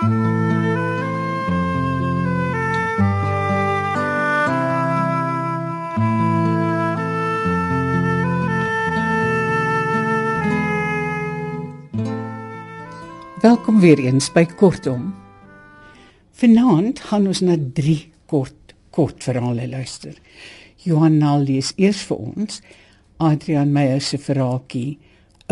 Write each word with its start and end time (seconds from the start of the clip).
Welkom 0.00 0.20
weer 13.80 13.98
eens 13.98 14.32
by 14.32 14.46
Kortom. 14.46 15.14
Vanaand 16.32 17.00
gaan 17.00 17.26
ons 17.26 17.40
na 17.40 17.56
drie 17.72 18.12
kort 18.24 18.72
kort 18.90 19.20
verhale 19.20 19.68
luister. 19.68 20.16
Johan 20.76 21.18
Nal 21.18 21.44
lees 21.44 21.74
eers 21.76 22.00
vir 22.08 22.16
ons 22.16 22.62
Adrian 23.18 23.72
Meyer 23.72 24.00
se 24.00 24.16
verhaaltjie 24.16 24.96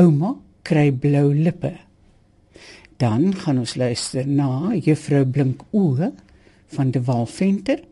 Ouma 0.00 0.38
kry 0.62 0.88
blou 0.92 1.34
lippe. 1.36 1.87
Dan 2.98 3.34
gaan 3.34 3.60
ons 3.62 3.76
luister 3.78 4.26
na 4.26 4.74
Juffrou 4.74 5.22
Blink 5.22 5.60
oë 5.70 6.08
van 6.74 6.88
De 6.90 6.98
Wal 7.06 7.28
Venter 7.30 7.84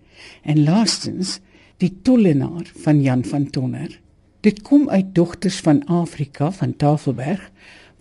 en 0.43 0.65
laastens 0.67 1.39
Die 1.79 1.93
tollenaar 2.03 2.67
van 2.83 3.03
Jan 3.05 3.23
van 3.25 3.47
Tonner. 3.53 4.01
Dit 4.43 4.63
kom 4.67 4.89
uit 4.91 5.15
Dogters 5.15 5.61
van 5.63 5.85
Afrika 5.87 6.51
van 6.51 6.75
Tafelberg 6.77 7.51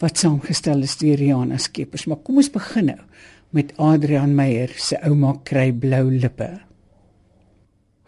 wat 0.01 0.17
saamgestel 0.17 0.81
is 0.81 0.97
deur 0.97 1.19
Rihanna 1.21 1.61
Skeepers. 1.61 2.07
Maar 2.09 2.23
kom 2.25 2.41
ons 2.41 2.49
begin 2.49 2.89
nou 2.89 2.99
met 3.53 3.77
Adrian 3.77 4.33
Meyer 4.35 4.73
se 4.73 4.97
ouma 5.05 5.35
kry 5.43 5.69
blou 5.71 6.07
lippe. 6.09 6.49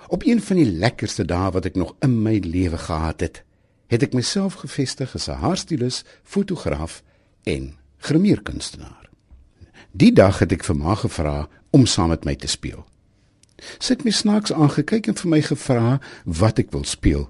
Op 0.08 0.26
een 0.26 0.42
van 0.42 0.58
die 0.58 0.72
lekkerste 0.72 1.28
dae 1.28 1.52
wat 1.54 1.70
ek 1.70 1.78
nog 1.78 1.94
in 2.02 2.18
my 2.24 2.40
lewe 2.42 2.80
gehad 2.82 3.22
het, 3.22 3.44
het 3.94 4.10
ek 4.10 4.18
myself 4.18 4.64
gevestig 4.66 5.14
as 5.14 5.30
'n 5.30 5.44
haarstylus, 5.44 6.06
fotograaf 6.24 7.04
en 7.44 7.76
grimeerkunstenaar. 8.06 9.10
Die 9.98 10.12
dag 10.14 10.40
het 10.44 10.54
ek 10.54 10.66
vir 10.68 10.78
ma 10.78 10.96
gevra 11.00 11.48
om 11.74 11.88
saam 11.90 12.14
met 12.14 12.26
my 12.28 12.36
te 12.36 12.50
speel. 12.52 12.84
Sy 13.80 13.96
het 13.96 14.06
my 14.06 14.14
snaaks 14.14 14.54
aangekyk 14.54 15.10
en 15.10 15.18
vir 15.18 15.32
my 15.32 15.42
gevra 15.42 15.98
wat 16.26 16.62
ek 16.62 16.72
wil 16.76 16.86
speel. 16.86 17.26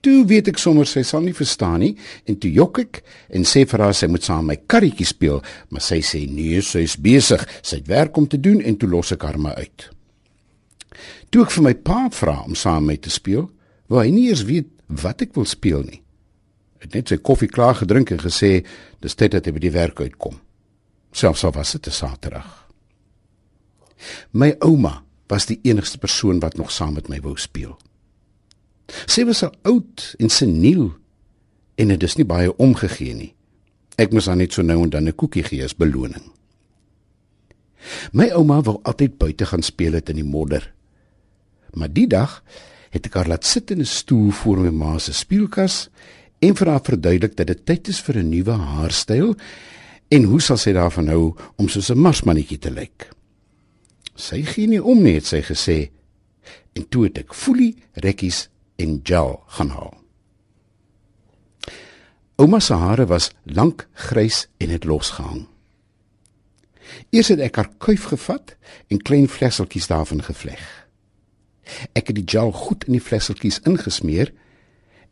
Toe 0.00 0.24
weet 0.24 0.48
ek 0.48 0.58
sommer 0.60 0.88
sy 0.88 1.02
sal 1.04 1.20
nie 1.26 1.36
verstaan 1.36 1.82
nie 1.84 1.92
en 2.24 2.38
toe 2.40 2.48
jok 2.56 2.80
ek 2.80 3.00
en 3.36 3.44
sê 3.44 3.66
vir 3.68 3.84
haar 3.84 3.96
sy 3.96 4.08
moet 4.08 4.24
saam 4.24 4.46
my 4.48 4.56
karretjie 4.64 5.04
speel, 5.04 5.42
maar 5.68 5.84
sy 5.84 6.00
sê 6.00 6.22
nee, 6.24 6.62
sy 6.64 6.86
is 6.88 6.96
besig, 6.96 7.44
sy 7.60 7.82
het 7.82 7.90
werk 7.90 8.16
om 8.16 8.28
te 8.28 8.40
doen 8.40 8.62
en 8.64 8.78
toe 8.80 8.88
los 8.88 9.12
ek 9.12 9.26
haar 9.28 9.36
maar 9.36 9.60
uit. 9.60 9.90
Toe 11.28 11.44
ek 11.44 11.52
vir 11.52 11.66
my 11.68 11.74
pa 11.76 12.06
vra 12.16 12.38
om 12.46 12.56
saam 12.56 12.88
met 12.88 12.96
my 12.96 13.02
te 13.04 13.12
speel, 13.12 13.50
wou 13.92 14.00
hy 14.00 14.08
nie 14.14 14.30
eers 14.30 14.46
weet 14.48 14.72
wat 15.02 15.20
ek 15.26 15.36
wil 15.36 15.44
speel 15.46 15.84
nie. 15.84 16.00
Het 16.80 16.94
net 16.96 17.12
sy 17.12 17.18
koffie 17.20 17.48
klaar 17.48 17.76
gedrink 17.80 18.10
en 18.10 18.22
gesê 18.22 18.64
dis 19.04 19.14
tyd 19.14 19.36
dat 19.36 19.46
hy 19.46 19.52
by 19.52 19.62
die 19.62 19.74
werk 19.74 20.00
uitkom. 20.00 20.38
Selfs 21.12 21.44
al 21.44 21.52
was 21.52 21.72
dit 21.72 21.86
'n 21.86 21.90
Saterdag. 21.92 22.68
My 24.32 24.54
ouma 24.58 25.02
was 25.28 25.46
die 25.46 25.60
enigste 25.62 25.98
persoon 25.98 26.40
wat 26.40 26.56
nog 26.56 26.70
saam 26.70 26.94
met 26.94 27.08
my 27.08 27.20
wou 27.20 27.36
speel. 27.36 27.78
Sy 29.06 29.24
was 29.24 29.42
al 29.42 29.54
oud 29.62 30.14
en 30.18 30.28
seniel 30.28 30.90
en 31.74 31.88
dit 31.88 32.02
is 32.02 32.16
nie 32.16 32.26
baie 32.26 32.56
omgegee 32.56 33.14
nie. 33.14 33.34
Ek 33.96 34.12
moes 34.12 34.26
haar 34.26 34.36
net 34.36 34.52
so 34.52 34.62
nou 34.62 34.82
en 34.82 34.90
dan 34.90 35.08
'n 35.08 35.14
koekie 35.14 35.44
gee 35.44 35.64
as 35.64 35.76
beloning. 35.76 36.32
My 38.12 38.30
ouma 38.30 38.60
wou 38.62 38.80
altyd 38.82 39.18
buite 39.18 39.46
gaan 39.46 39.62
speel 39.62 39.92
het 39.92 40.08
in 40.08 40.16
die 40.16 40.24
modder. 40.24 40.72
Maar 41.72 41.92
die 41.92 42.06
dag 42.06 42.42
het 42.90 43.06
ek 43.06 43.14
haar 43.14 43.28
laat 43.28 43.44
sit 43.44 43.70
in 43.70 43.80
'n 43.80 43.86
stoel 43.86 44.30
voor 44.30 44.58
my 44.58 44.70
ma 44.70 44.98
se 44.98 45.12
speelkas 45.12 45.88
en 46.40 46.56
vir 46.56 46.68
haar 46.72 46.84
verduidelik 46.84 47.36
dat 47.36 47.46
dit 47.46 47.64
tyd 47.66 47.88
is 47.88 48.00
vir 48.00 48.18
'n 48.18 48.28
nuwe 48.28 48.52
haarstyl 48.52 49.36
en 50.08 50.22
hoe 50.24 50.40
sal 50.40 50.56
sy 50.56 50.72
daarvan 50.72 51.08
hou 51.08 51.36
om 51.56 51.68
soos 51.68 51.90
'n 51.90 51.98
marsmannetjie 51.98 52.58
te 52.58 52.70
lyk. 52.70 53.10
Sy 54.16 54.42
gee 54.42 54.66
nie 54.66 54.82
om 54.82 55.02
nie, 55.02 55.14
het 55.14 55.26
sy 55.26 55.42
gesê. 55.42 55.90
En 56.72 56.88
toe 56.88 57.04
het 57.04 57.18
ek 57.18 57.34
foelie 57.34 57.76
rekkies 57.92 58.48
en 58.76 59.00
gel 59.04 59.42
gaan 59.46 59.68
haal. 59.68 59.94
Ouma 62.36 62.60
se 62.60 62.74
hare 62.74 63.06
was 63.06 63.30
lank 63.44 63.88
grys 63.92 64.48
en 64.58 64.70
het 64.70 64.84
losgehang. 64.84 65.46
Eers 67.10 67.28
het 67.28 67.40
ek 67.40 67.56
haar 67.56 67.70
kuif 67.78 68.04
gevat 68.04 68.56
en 68.88 69.02
klein 69.02 69.28
vlesseltjies 69.28 69.86
daarvan 69.86 70.22
gevleg. 70.22 70.62
Ek 71.92 72.08
het 72.10 72.16
die 72.16 72.26
gel 72.26 72.52
goed 72.52 72.86
in 72.88 72.96
die 72.96 73.04
vlesseltjies 73.04 73.60
ingesmeer 73.68 74.32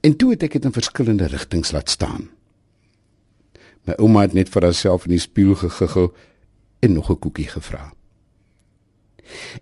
en 0.01 0.17
toe 0.17 0.31
het 0.31 0.43
ek 0.43 0.53
dit 0.53 0.65
in 0.65 0.73
verskillende 0.73 1.27
rigtings 1.27 1.73
laat 1.73 1.91
staan. 1.91 2.29
My 3.85 3.95
ouma 3.99 4.21
het 4.27 4.33
net 4.33 4.49
vir 4.49 4.63
haarself 4.63 5.07
in 5.07 5.17
die 5.17 5.23
spieël 5.23 5.55
gegiggel 5.55 6.15
en 6.81 6.93
nog 6.93 7.11
'n 7.11 7.19
koekie 7.19 7.49
gevra. 7.49 7.93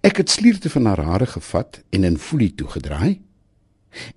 Ek 0.01 0.17
het 0.17 0.31
slierte 0.31 0.71
van 0.71 0.85
haar 0.85 1.01
hare 1.01 1.27
gevat 1.27 1.83
en 1.91 2.05
in 2.05 2.19
folie 2.19 2.55
toegedraai 2.55 3.21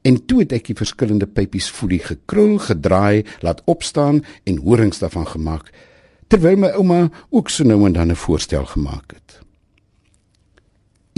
En 0.02 0.26
toe 0.26 0.44
het 0.44 0.54
ek 0.56 0.70
die 0.72 0.78
verskillende 0.78 1.28
pypies 1.28 1.70
voelie 1.74 2.02
gekrul, 2.04 2.58
gedraai, 2.64 3.26
laat 3.46 3.62
opstaan 3.70 4.24
en 4.44 4.62
horings 4.66 5.02
daarvan 5.04 5.28
gemaak, 5.28 5.72
terwyl 6.28 6.60
my 6.60 6.72
ouma 6.78 7.02
ook 7.30 7.50
so 7.50 7.64
nou 7.68 7.86
en 7.86 7.94
dan 7.94 8.12
'n 8.12 8.16
voorstel 8.16 8.66
gemaak 8.66 9.14
het. 9.14 9.40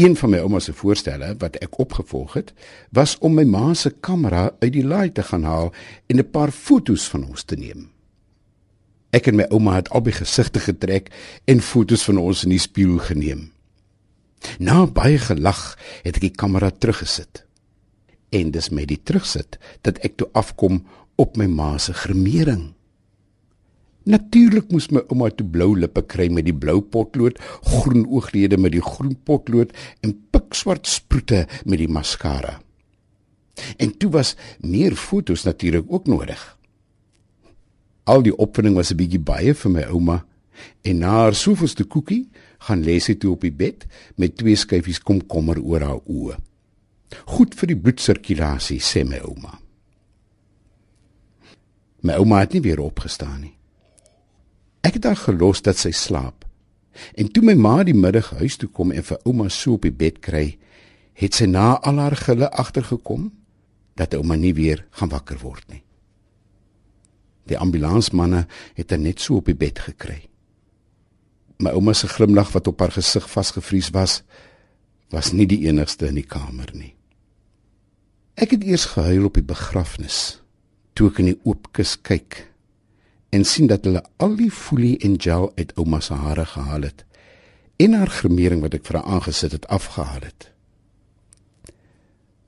Een 0.02 0.16
van 0.18 0.32
my 0.34 0.40
ouma 0.42 0.60
se 0.60 0.74
voorstelle 0.74 1.36
wat 1.38 1.60
ek 1.62 1.78
opgevolg 1.78 2.34
het, 2.34 2.54
was 2.90 3.18
om 3.22 3.36
my 3.38 3.44
ma 3.46 3.74
se 3.78 3.92
kamera 4.02 4.48
uit 4.64 4.72
die 4.74 4.86
laai 4.86 5.12
te 5.14 5.22
gaan 5.22 5.44
haal 5.46 5.70
en 6.10 6.18
'n 6.18 6.30
paar 6.32 6.52
foto's 6.52 7.06
van 7.10 7.28
ons 7.28 7.44
te 7.44 7.56
neem. 7.56 7.90
Ek 9.12 9.28
en 9.28 9.36
my 9.36 9.46
ouma 9.52 9.76
het 9.76 9.90
albei 9.90 10.14
gesigte 10.14 10.60
getrek 10.60 11.12
en 11.46 11.62
foto's 11.62 12.04
van 12.04 12.18
ons 12.18 12.44
in 12.44 12.50
die 12.50 12.60
spieël 12.60 12.98
geneem. 12.98 13.52
Na 14.58 14.88
baie 14.88 15.18
gelag 15.18 15.78
het 16.04 16.16
ek 16.16 16.22
die 16.22 16.36
kamera 16.36 16.72
teruggesit 16.72 17.46
en 18.30 18.52
dis 18.52 18.70
met 18.70 18.88
die 18.88 19.02
terugsit 19.04 19.60
dat 19.82 19.98
ek 19.98 20.18
toe 20.18 20.30
afkom 20.32 20.86
op 21.16 21.38
my 21.38 21.46
ma 21.46 21.78
se 21.78 21.94
gremering. 21.94 22.74
Natuurlik 24.10 24.72
moes 24.74 24.90
my 24.90 25.04
ouma 25.12 25.30
toe 25.30 25.46
blou 25.46 25.76
lippe 25.78 26.02
kry 26.10 26.26
met 26.34 26.48
die 26.48 26.56
blou 26.58 26.80
potlood, 26.82 27.38
groen 27.70 28.08
ooglede 28.10 28.58
met 28.58 28.74
die 28.74 28.82
groen 28.82 29.14
potlood 29.28 29.76
en 30.02 30.16
pikswart 30.34 30.90
sproete 30.90 31.46
met 31.66 31.78
die 31.84 31.92
maskara. 31.92 32.58
En 33.78 33.94
toe 33.98 34.10
was 34.10 34.36
meer 34.66 34.96
fotos 34.98 35.46
natuurlik 35.46 35.86
ook 35.88 36.10
nodig. 36.10 36.42
Al 38.10 38.26
die 38.26 38.34
opwinding 38.34 38.76
was 38.76 38.92
'n 38.92 38.98
bietjie 38.98 39.22
baie 39.22 39.54
vir 39.54 39.72
my 39.72 39.84
ouma 39.84 40.26
en 40.82 40.98
na 40.98 41.10
haar 41.10 41.36
sofoste 41.36 41.84
koekie 41.84 42.30
gaan 42.60 42.84
lê 42.84 43.00
sy 43.00 43.14
toe 43.14 43.32
op 43.32 43.42
die 43.42 43.54
bed 43.54 43.86
met 44.16 44.38
twee 44.38 44.56
skyfies 44.56 45.00
komkommer 45.00 45.62
oor 45.62 45.82
haar 45.82 46.02
oë. 46.06 46.38
Goed 47.26 47.56
vir 47.56 47.68
die 47.68 47.78
bloedsirkulasie, 47.78 48.80
sê 48.80 49.04
my 49.06 49.20
ouma. 49.20 49.60
My 52.02 52.14
ouma 52.14 52.40
het 52.40 52.54
nie 52.54 52.62
weer 52.62 52.80
opgestaan 52.80 53.42
nie. 53.42 53.61
Ek 54.82 54.98
het 54.98 55.06
haar 55.06 55.20
gelos 55.20 55.62
dat 55.62 55.78
sy 55.78 55.92
slaap. 55.94 56.46
En 57.16 57.30
toe 57.32 57.44
my 57.46 57.56
ma 57.56 57.82
die 57.88 57.96
middag 57.96 58.34
huis 58.42 58.58
toe 58.60 58.70
kom 58.70 58.92
en 58.92 59.06
vir 59.06 59.22
ouma 59.24 59.48
so 59.50 59.78
op 59.78 59.86
die 59.88 59.96
bed 59.96 60.20
kry, 60.26 60.58
het 61.16 61.38
sy 61.38 61.48
na 61.48 61.76
al 61.86 62.02
haar 62.02 62.18
gille 62.18 62.50
agtergekom 62.50 63.30
dat 64.00 64.16
ouma 64.18 64.36
nie 64.36 64.54
weer 64.58 64.86
gaan 64.98 65.12
wakker 65.14 65.40
word 65.44 65.64
nie. 65.70 65.84
Die 67.48 67.58
ambulansmanne 67.58 68.46
het 68.78 68.92
haar 68.92 69.02
net 69.02 69.22
so 69.22 69.40
op 69.40 69.50
die 69.50 69.58
bed 69.58 69.80
gekry. 69.86 70.22
My 71.62 71.74
ouma 71.78 71.94
se 71.94 72.10
glimlag 72.10 72.52
wat 72.56 72.68
op 72.68 72.82
haar 72.82 72.96
gesig 72.96 73.28
vasgevries 73.30 73.92
was, 73.94 74.22
was 75.12 75.32
nie 75.36 75.46
die 75.46 75.68
enigste 75.68 76.08
in 76.10 76.18
die 76.18 76.28
kamer 76.28 76.72
nie. 76.74 76.96
Ek 78.40 78.56
het 78.56 78.64
eers 78.64 78.88
gehuil 78.96 79.28
op 79.28 79.38
die 79.38 79.46
begrafnis 79.46 80.40
toe 80.96 81.12
ek 81.12 81.20
in 81.22 81.32
die 81.32 81.40
oop 81.48 81.70
kus 81.76 81.98
kyk 82.02 82.48
en 83.32 83.46
sien 83.48 83.68
dat 83.72 83.86
hulle 83.88 84.04
al 84.20 84.36
die 84.40 84.52
folie 84.52 84.98
en 85.08 85.16
gel 85.22 85.52
uit 85.56 85.72
ouma 85.80 86.00
se 86.04 86.14
hare 86.14 86.46
gehaal 86.46 86.88
het 86.90 87.06
en 87.82 87.96
haar 87.98 88.12
gremering 88.14 88.62
wat 88.62 88.76
ek 88.78 88.86
vir 88.86 89.00
haar 89.00 89.18
aangesit 89.18 89.56
het 89.56 89.66
afgehaal 89.74 90.22
het. 90.22 90.52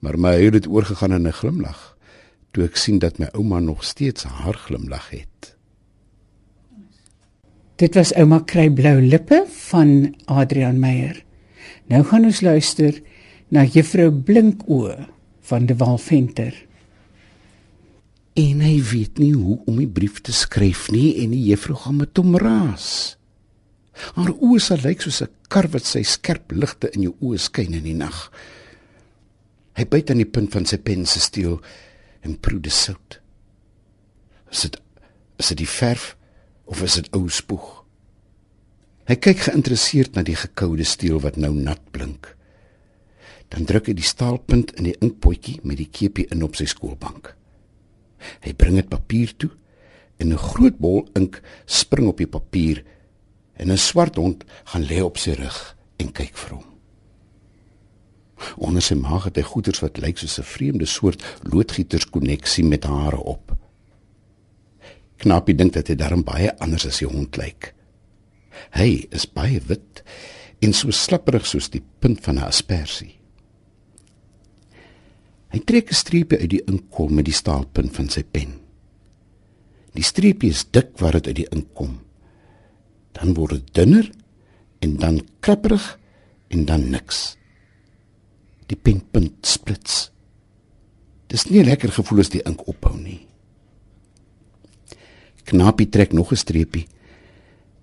Maar 0.03 0.19
my 0.19 0.33
huil 0.38 0.59
het 0.59 0.68
oorgegaan 0.68 1.15
in 1.15 1.27
'n 1.27 1.39
glimlag 1.39 1.97
toe 2.51 2.65
ek 2.68 2.75
sien 2.77 3.00
dat 3.00 3.18
my 3.18 3.30
ouma 3.33 3.59
nog 3.59 3.83
steeds 3.83 4.24
haar 4.24 4.53
glimlag 4.53 5.09
het. 5.09 5.56
Dit 7.75 7.95
was 7.95 8.13
ouma 8.13 8.39
kry 8.45 8.69
blou 8.69 9.01
lippe 9.01 9.45
van 9.47 10.15
Adrian 10.25 10.79
Meyer. 10.79 11.24
Nou 11.89 12.03
gaan 12.03 12.25
ons 12.25 12.41
luister 12.41 13.01
na 13.47 13.63
juffrou 13.63 14.12
Blinkoe 14.12 15.07
van 15.41 15.65
de 15.65 15.75
Walventer. 15.75 16.53
En 18.33 18.63
hy 18.65 18.77
weet 18.81 19.19
nie 19.21 19.33
hoe 19.35 19.59
om 19.69 19.77
die 19.77 19.89
brief 19.89 20.21
te 20.25 20.33
skryf 20.33 20.88
nie 20.94 21.19
en 21.21 21.35
die 21.35 21.44
juffrou 21.51 21.77
gaan 21.77 22.00
met 22.01 22.18
hom 22.18 22.33
raas. 22.41 22.88
Haar 24.15 24.31
oë 24.33 24.62
sal 24.63 24.81
lyk 24.81 25.03
soos 25.06 25.21
'n 25.21 25.30
kar 25.53 25.68
wat 25.69 25.85
sy 25.85 26.01
skerp 26.01 26.51
ligte 26.51 26.89
in 26.95 27.03
jou 27.03 27.13
oë 27.21 27.38
skyn 27.38 27.74
in 27.74 27.83
die 27.83 27.94
nag. 27.94 28.31
Hy 29.77 29.85
byt 29.85 30.09
aan 30.09 30.18
die 30.18 30.33
punt 30.33 30.51
van 30.51 30.65
sy 30.65 30.77
pen 30.77 31.06
se 31.06 31.19
stiel 31.19 31.62
en 32.21 32.39
proe 32.39 32.59
die 32.59 32.74
sout. 32.74 33.19
Is 34.51 34.62
dit 34.62 34.81
is 35.38 35.47
dit 35.47 35.57
die 35.57 35.68
verf 35.68 36.15
of 36.65 36.81
is 36.81 36.95
dit 36.95 37.09
ou 37.13 37.29
spoeg? 37.29 37.83
Hy 39.06 39.15
kyk 39.15 39.38
geïnteresseerd 39.38 40.15
na 40.15 40.24
die 40.24 40.36
gekoude 40.36 40.83
steel 40.83 41.19
wat 41.19 41.38
nou 41.38 41.53
nat 41.53 41.81
blink. 41.91 42.36
Dan 43.50 43.65
druk 43.65 43.88
hy 43.88 43.94
die 43.94 44.03
staalpunt 44.07 44.71
in 44.79 44.83
die 44.83 44.97
inkpotjie 45.00 45.59
met 45.63 45.77
die 45.77 45.89
keepie 45.91 46.25
in 46.31 46.44
op 46.44 46.56
sy 46.56 46.65
skoolbank. 46.65 47.36
Hy 48.42 48.54
bring 48.54 48.75
dit 48.75 48.90
papier 48.90 49.34
toe 49.38 49.52
en 50.18 50.34
'n 50.34 50.38
groot 50.38 50.78
bol 50.78 51.08
ink 51.16 51.42
spring 51.66 52.08
op 52.08 52.18
die 52.18 52.28
papier 52.28 52.84
en 53.56 53.72
'n 53.72 53.78
swart 53.78 54.16
hond 54.16 54.44
gaan 54.64 54.86
lê 54.86 55.02
op 55.02 55.18
sy 55.18 55.31
rug 55.31 55.75
en 55.98 56.12
kyk 56.12 56.38
vir 56.38 56.56
hom. 56.58 56.74
Onder 58.58 58.81
sy 58.81 58.96
maag 58.96 59.24
het 59.24 59.36
hy 59.36 59.46
goeters 59.48 59.80
wat 59.80 59.98
lyk 59.98 60.18
soos 60.18 60.40
'n 60.40 60.44
vreemde 60.44 60.86
soort 60.86 61.24
loodgieterskonneksie 61.42 62.64
met 62.64 62.84
hare 62.84 63.18
op. 63.18 63.56
Knappie 65.18 65.56
dink 65.56 65.74
dat 65.74 65.88
hy 65.88 65.96
darm 65.96 66.24
baie 66.24 66.58
anders 66.60 66.86
as 66.86 67.00
die 67.00 67.08
hond 67.08 67.38
lyk. 67.38 67.74
Hy 68.72 69.08
is 69.12 69.25
baie 69.25 69.62
wit 69.68 70.04
en 70.62 70.74
so 70.74 70.92
slapperig 70.92 71.46
soos 71.46 71.70
die 71.70 71.84
punt 72.00 72.22
van 72.22 72.36
'n 72.36 72.48
aspersie. 72.48 73.23
Hy 75.53 75.61
trek 75.61 75.91
'n 75.91 75.94
streepie 75.94 76.39
uit 76.39 76.50
die 76.50 76.65
inkol 76.65 77.13
met 77.13 77.25
die 77.25 77.33
staalpunt 77.33 77.94
van 77.94 78.09
sy 78.09 78.23
pen. 78.23 78.57
Die 79.94 80.03
streepie 80.03 80.50
is 80.50 80.65
dik 80.65 80.97
waar 80.97 81.13
dit 81.13 81.27
uit 81.27 81.35
die 81.35 81.51
ink 81.53 81.67
kom. 81.77 82.00
Dan 83.13 83.33
word 83.38 83.51
dit 83.51 83.73
dunner 83.73 84.09
en 84.81 84.97
dan 84.97 85.21
krapperig 85.39 86.00
en 86.50 86.65
dan 86.65 86.89
niks. 86.89 87.38
Die 88.65 88.77
penpunt 88.77 89.45
splits. 89.45 90.09
Dis 91.27 91.45
nie 91.50 91.61
'n 91.61 91.69
lekker 91.69 91.91
gevoel 91.91 92.19
as 92.19 92.29
die 92.29 92.41
ink 92.45 92.67
ophou 92.67 92.97
nie. 92.97 93.27
Knapie 95.44 95.89
trek 95.89 96.13
nog 96.13 96.31
'n 96.31 96.35
streepie 96.35 96.88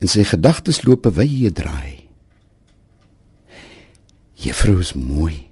en 0.01 0.09
sy 0.09 0.25
gedagtes 0.25 0.83
loop 0.83 1.07
'n 1.07 1.15
wye 1.15 1.53
draai. 1.53 2.09
Juffrou 4.35 4.81
is 4.81 4.95
mooi. 4.95 5.50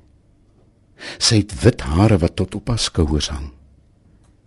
Sy 1.19 1.43
het 1.43 1.55
wit 1.63 1.85
hare 1.87 2.19
wat 2.19 2.37
tot 2.37 2.55
op 2.55 2.69
haar 2.69 2.83
skouers 2.83 3.31
hang. 3.33 3.53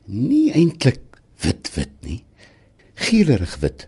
Nie 0.05 0.51
eintlik 0.51 1.01
wit 1.41 1.71
wit 1.75 1.95
nie. 2.01 2.23
Geelerig 2.95 3.57
wit 3.61 3.87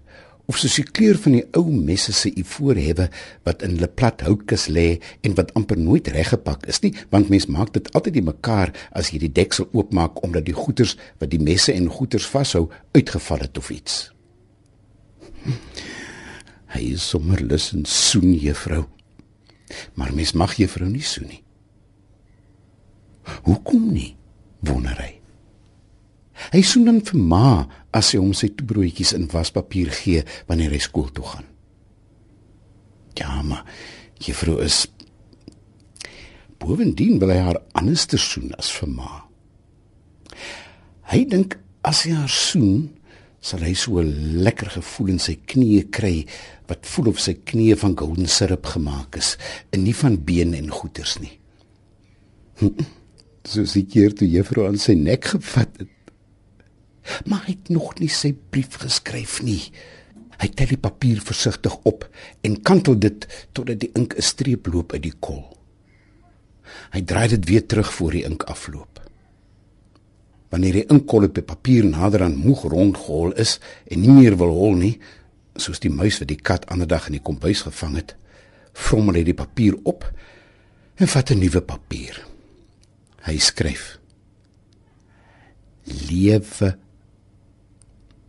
of 0.51 0.57
soos 0.59 0.75
die 0.75 0.85
kleur 0.85 1.17
van 1.23 1.37
die 1.37 1.43
ou 1.55 1.63
messe 1.71 2.11
se 2.15 2.31
ivoorhewe 2.39 3.07
wat 3.47 3.63
in 3.63 3.79
'n 3.79 3.87
plat 3.95 4.21
houtkus 4.21 4.67
lê 4.67 4.99
en 5.23 5.35
wat 5.35 5.53
amper 5.53 5.77
nooit 5.77 6.07
reggepak 6.07 6.65
is 6.67 6.81
nie, 6.81 6.93
want 7.09 7.29
mens 7.29 7.45
maak 7.45 7.73
dit 7.73 7.93
altyd 7.93 8.13
die 8.13 8.29
mekaar 8.31 8.73
as 8.91 9.11
jy 9.11 9.19
die 9.19 9.31
deksel 9.31 9.69
oopmaak 9.71 10.23
omdat 10.23 10.45
die 10.45 10.53
goeters 10.53 10.97
wat 11.19 11.29
die 11.29 11.39
messe 11.39 11.73
en 11.73 11.87
goeters 11.87 12.25
vashou 12.25 12.69
uitgeval 12.91 13.39
het 13.39 13.57
of 13.57 13.69
iets. 13.69 14.11
Hy 16.67 16.81
is 16.93 17.09
sommer 17.09 17.39
lus 17.39 17.71
en 17.73 17.85
soen 17.85 18.33
juffrou. 18.33 18.85
Maar 19.95 20.13
mens 20.13 20.33
mag 20.33 20.55
juffrou 20.55 20.89
nie 20.89 21.01
soen 21.01 21.27
nie. 21.27 21.42
Hoekom 23.45 23.91
nie? 23.93 24.15
Wonder 24.63 24.97
hy. 24.99 25.11
Hy 26.53 26.61
soen 26.65 26.87
dan 26.89 27.01
vir 27.05 27.19
ma 27.19 27.47
as 27.95 28.11
sy 28.11 28.19
hom 28.19 28.33
sy 28.35 28.49
broodjies 28.51 29.13
in 29.15 29.29
waspapier 29.31 29.91
gee 29.93 30.23
wanneer 30.49 30.73
hy 30.73 30.81
skool 30.81 31.11
toe 31.13 31.25
gaan. 31.25 31.47
Ja, 33.19 33.41
maar 33.45 33.67
juffrou 34.23 34.57
is 34.63 34.87
bovendien 36.63 37.19
wil 37.19 37.33
hy 37.33 37.41
haar 37.43 37.59
anders 37.77 38.07
te 38.09 38.17
soen 38.17 38.53
as 38.57 38.71
vir 38.73 38.89
ma. 38.89 39.11
Hy 41.11 41.23
dink 41.29 41.57
as 41.85 42.05
hy 42.07 42.15
haar 42.15 42.31
soen, 42.31 42.89
sal 43.43 43.59
hy 43.59 43.73
so 43.75 43.99
'n 43.99 44.39
lekker 44.43 44.69
gevoel 44.79 45.09
in 45.13 45.19
sy 45.19 45.35
knieë 45.35 45.91
kry 45.91 46.25
wat 46.67 46.87
voel 46.87 47.09
of 47.11 47.19
sy 47.19 47.33
knieë 47.35 47.75
van 47.77 47.95
golden 47.95 48.27
syrup 48.27 48.65
gemaak 48.65 49.17
is 49.17 49.37
en 49.71 49.83
nie 49.83 49.93
van 49.93 50.15
been 50.15 50.53
en 50.53 50.71
goeters 50.71 51.19
nie. 51.19 51.37
So 53.43 53.65
seker 53.65 54.13
toe 54.13 54.27
juffrou 54.29 54.67
aan 54.67 54.77
sy 54.77 54.93
nek 54.93 55.25
gevat 55.35 55.69
het 55.79 55.89
maar 57.25 57.43
hy 57.47 57.57
het 57.57 57.69
nog 57.69 57.93
nie 57.99 58.11
sy 58.11 58.33
brief 58.33 58.77
geskryf 58.81 59.41
nie. 59.43 59.61
Hy 60.39 60.49
tel 60.57 60.73
die 60.73 60.81
papier 60.81 61.21
versigtig 61.23 61.75
op 61.87 62.07
en 62.45 62.61
kantel 62.65 62.97
dit 62.99 63.27
totdat 63.55 63.79
die 63.83 63.91
ink 63.95 64.15
'n 64.15 64.21
streep 64.21 64.67
loop 64.67 64.93
uit 64.93 65.03
die 65.03 65.17
kol. 65.19 65.43
Hy 66.91 67.01
draai 67.01 67.27
dit 67.27 67.45
weer 67.45 67.65
terug 67.65 67.93
voor 67.93 68.11
die 68.11 68.23
ink 68.23 68.43
afloop. 68.43 68.99
Wanneer 70.49 70.73
die 70.73 70.89
inkkol 70.89 71.23
op 71.23 71.35
die 71.35 71.43
papier 71.43 71.85
nader 71.85 72.23
aan 72.23 72.35
moeg 72.35 72.63
rondgehol 72.63 73.33
is 73.33 73.59
en 73.85 74.01
nie 74.01 74.09
meer 74.09 74.37
wil 74.37 74.49
hol 74.49 74.75
nie, 74.75 74.99
soos 75.55 75.79
die 75.79 75.89
muis 75.89 76.19
wat 76.19 76.27
die 76.27 76.41
kat 76.41 76.65
ander 76.69 76.87
dag 76.87 77.07
in 77.07 77.13
die 77.13 77.23
kombuis 77.23 77.61
gevang 77.61 77.95
het, 77.95 78.15
vrommel 78.73 79.15
hy 79.15 79.23
die 79.23 79.33
papier 79.33 79.75
op 79.83 80.11
en 80.95 81.07
vat 81.07 81.31
'n 81.31 81.39
nuwe 81.39 81.61
papier. 81.61 82.32
Hy 83.23 83.37
skryf: 83.39 83.99
Lewe 85.83 86.77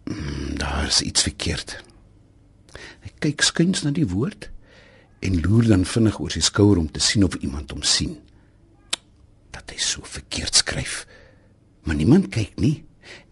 Mm, 0.05 0.59
daar 0.59 0.87
is 0.87 1.01
iets 1.01 1.23
verkeerd. 1.23 1.79
Hy 3.01 3.13
kyk 3.25 3.41
skuins 3.45 3.85
na 3.85 3.93
die 3.95 4.07
woord 4.09 4.51
en 5.25 5.41
loer 5.41 5.71
dan 5.71 5.87
vinnig 5.89 6.19
oor 6.21 6.33
sy 6.33 6.43
skouer 6.45 6.81
om 6.81 6.91
te 6.93 7.01
sien 7.01 7.25
of 7.25 7.39
iemand 7.41 7.73
hom 7.73 7.85
sien. 7.89 8.19
Dat 9.55 9.73
hy 9.73 9.81
so 9.81 10.05
verkeerd 10.05 10.61
skryf. 10.61 11.05
Maar 11.89 11.97
niemand 11.97 12.29
kyk 12.35 12.59
nie 12.61 12.83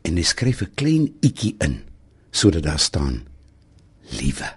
en 0.08 0.16
hy 0.16 0.24
skryf 0.24 0.62
'n 0.62 0.72
klein 0.74 1.06
ietjie 1.20 1.56
in 1.60 1.82
sodat 2.32 2.64
daar 2.64 2.80
staan: 2.80 3.26
Liewe. 4.16 4.48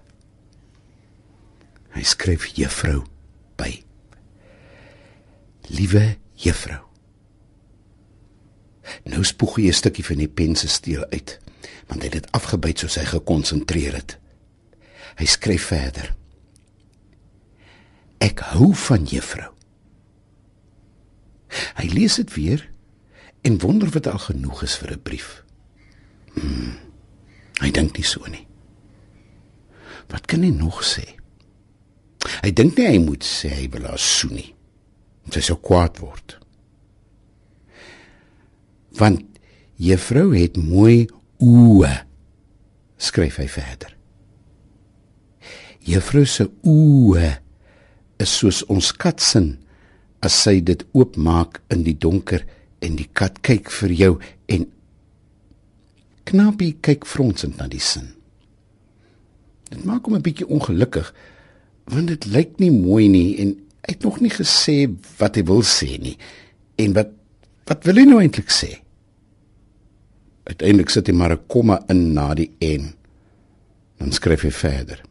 Hy 1.96 2.04
skryf 2.04 2.48
juffrou 2.56 3.04
by. 3.58 3.84
Liewe 5.68 6.18
juffrou. 6.36 6.95
Nou 9.04 9.24
spoeg 9.24 9.56
hy 9.56 9.68
'n 9.68 9.74
stukkie 9.74 10.06
van 10.06 10.18
die 10.18 10.28
pen 10.28 10.56
se 10.56 10.68
steel 10.68 11.06
uit 11.12 11.40
want 11.88 12.02
hy 12.02 12.10
het 12.10 12.18
dit 12.18 12.32
afgebyt 12.32 12.80
soos 12.80 12.96
hy 12.96 13.06
gekonsentreer 13.06 13.94
het. 13.94 14.18
Hy 15.22 15.26
skryf 15.26 15.68
verder. 15.70 16.16
Ek 18.18 18.40
hou 18.40 18.74
van 18.88 19.06
juffrou. 19.06 19.52
Hy 21.78 21.88
lees 21.94 22.16
dit 22.16 22.34
weer 22.34 22.66
en 23.46 23.60
wonder 23.62 23.92
wat 23.94 24.08
al 24.08 24.20
genoeg 24.20 24.64
is 24.64 24.78
vir 24.82 24.92
'n 24.92 25.02
brief. 25.02 25.44
Hmm, 26.34 26.74
hy 27.62 27.72
dink 27.72 27.98
nie 27.98 28.04
so 28.04 28.26
nie. 28.26 28.48
Wat 30.08 30.26
kan 30.26 30.42
hy 30.42 30.50
nog 30.50 30.84
sê? 30.84 31.06
Hy 32.42 32.52
dink 32.52 32.78
nie 32.78 32.88
hy 32.88 32.98
moet 32.98 33.24
sê 33.24 33.50
hy 33.50 33.70
wil 33.70 33.86
haar 33.90 34.00
soen 34.00 34.34
nie. 34.34 34.56
Sy 35.32 35.42
sou 35.42 35.58
kwaad 35.58 36.00
word. 36.00 36.38
Want 38.98 39.24
juffrou 39.76 40.32
het 40.36 40.58
mooi 40.58 41.06
oë 41.44 41.92
skryf 42.98 43.40
hy 43.42 43.48
verder. 43.52 43.92
Juffrou 45.86 46.26
se 46.26 46.48
oë 46.66 47.32
is 48.24 48.32
soos 48.40 48.64
ons 48.72 48.92
kat 48.96 49.22
sin 49.22 49.56
as 50.26 50.38
sy 50.46 50.62
dit 50.66 50.82
oopmaak 50.96 51.60
in 51.74 51.84
die 51.86 51.98
donker 52.00 52.46
en 52.86 52.96
die 52.98 53.10
kat 53.14 53.42
kyk 53.46 53.70
vir 53.82 53.94
jou 53.94 54.14
en 54.52 54.72
Knappie 56.26 56.74
kyk 56.82 57.04
fronsend 57.06 57.60
na 57.60 57.68
die 57.70 57.84
sin. 57.84 58.08
Dit 59.70 59.84
maak 59.86 60.08
hom 60.08 60.16
'n 60.16 60.26
bietjie 60.26 60.48
ongelukkig 60.50 61.14
want 61.86 62.08
dit 62.08 62.26
lyk 62.26 62.58
nie 62.60 62.72
mooi 62.72 63.08
nie 63.08 63.38
en 63.42 63.54
hy 63.86 63.94
het 63.94 64.04
nog 64.04 64.20
nie 64.22 64.34
gesê 64.34 64.90
wat 65.20 65.36
hy 65.36 65.44
wil 65.46 65.62
sê 65.62 66.00
nie 66.02 66.18
en 66.82 66.94
wat 66.98 67.12
wat 67.70 67.86
wil 67.86 67.96
hy 67.96 68.06
nou 68.06 68.20
eintlik 68.22 68.50
sê 68.50 68.82
Uiteindelik 70.46 70.90
sit 70.90 71.08
hy 71.08 71.14
maar 71.14 71.34
'n 71.34 71.46
komma 71.48 71.84
in 71.90 72.14
na 72.14 72.34
die 72.34 72.52
en. 72.60 72.94
Dan 73.98 74.12
skryf 74.12 74.42
hy 74.42 74.52
verder. 74.52 75.02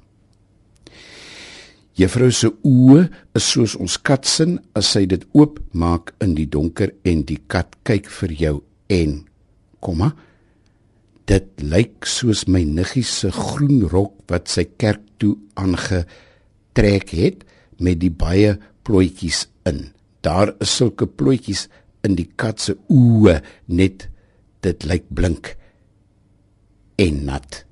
Juffrou 1.95 2.31
se 2.31 2.51
oë 2.63 3.09
is 3.35 3.51
soos 3.51 3.77
ons 3.77 3.97
kat 4.03 4.27
se 4.27 4.59
as 4.75 4.87
sy 4.87 5.07
dit 5.07 5.25
oop 5.33 5.61
maak 5.73 6.15
in 6.21 6.35
die 6.35 6.47
donker 6.47 6.91
en 7.05 7.23
die 7.23 7.39
kat 7.47 7.77
kyk 7.85 8.11
vir 8.11 8.33
jou 8.33 8.63
en 8.89 9.27
komma 9.81 10.15
dit 11.31 11.47
lyk 11.63 12.05
soos 12.09 12.45
my 12.49 12.63
niggie 12.69 13.05
se 13.07 13.31
groen 13.33 13.85
rok 13.89 14.25
wat 14.29 14.51
sy 14.53 14.67
kerk 14.81 15.05
toe 15.23 15.37
aangetrek 15.61 17.15
het 17.17 17.45
met 17.81 18.01
die 18.03 18.13
baie 18.13 18.57
plooitjies 18.85 19.47
in. 19.69 19.87
Daar 20.25 20.53
is 20.61 20.75
sulke 20.77 21.07
plooitjies 21.07 21.69
in 22.05 22.17
die 22.19 22.29
kat 22.37 22.61
se 22.61 22.77
oë 22.93 23.39
net 23.73 24.09
dit 24.65 24.87
lyk 24.89 25.07
blink 25.15 25.55
en 27.01 27.25
nat. 27.29 27.65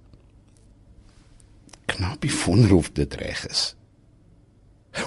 Knapie 1.93 2.33
wonder 2.45 2.75
of 2.77 2.93
dit 2.97 3.15
reg 3.21 3.47
is. 3.49 3.73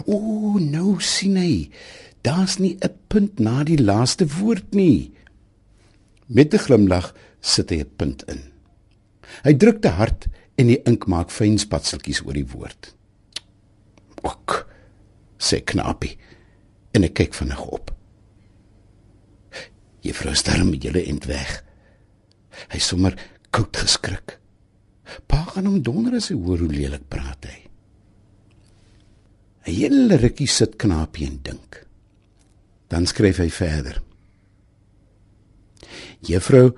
O, 0.05 0.57
nou 0.59 0.97
sien 1.03 1.37
hy. 1.37 1.69
Daar's 2.25 2.57
nie 2.57 2.77
'n 2.81 2.93
punt 3.07 3.39
na 3.39 3.63
die 3.63 3.77
laaste 3.77 4.25
woord 4.39 4.73
nie. 4.73 5.13
Met 6.25 6.53
'n 6.53 6.65
glimlag 6.65 7.13
sit 7.39 7.69
hy 7.69 7.79
'n 7.81 7.95
punt 7.95 8.23
in. 8.27 8.41
Hy 9.43 9.53
druk 9.53 9.81
te 9.81 9.89
hard 9.89 10.27
en 10.55 10.67
die 10.67 10.81
ink 10.85 11.07
maak 11.07 11.29
fyn 11.29 11.57
spatseltjies 11.57 12.25
oor 12.25 12.33
die 12.33 12.47
woord. 12.47 12.95
ook, 14.25 14.67
sê 15.37 15.61
knapie. 15.63 16.17
En 16.95 17.03
ek 17.03 17.17
kyk 17.19 17.35
vinnig 17.37 17.61
op. 17.75 17.91
Juffrou 20.05 20.35
sterm 20.37 20.69
met 20.69 20.85
julle 20.85 21.03
end 21.05 21.25
weg. 21.29 21.63
Hy 22.71 22.79
sommer 22.79 23.15
koud 23.51 23.75
geskrik. 23.77 24.37
Pa 25.27 25.43
gaan 25.51 25.69
hom 25.69 25.81
donder 25.85 26.17
as 26.17 26.31
hy 26.31 26.37
hoor 26.39 26.65
hoe 26.65 26.71
lelik 26.71 27.05
praat 27.09 27.45
hy. 27.45 27.59
'n 29.65 29.73
Hele 29.73 30.17
rukkie 30.21 30.47
sit 30.47 30.77
knapie 30.77 31.27
en 31.27 31.39
dink. 31.41 31.85
Dan 32.89 33.05
skryf 33.05 33.41
hy 33.41 33.49
verder. 33.49 34.01
Juffrou 36.21 36.75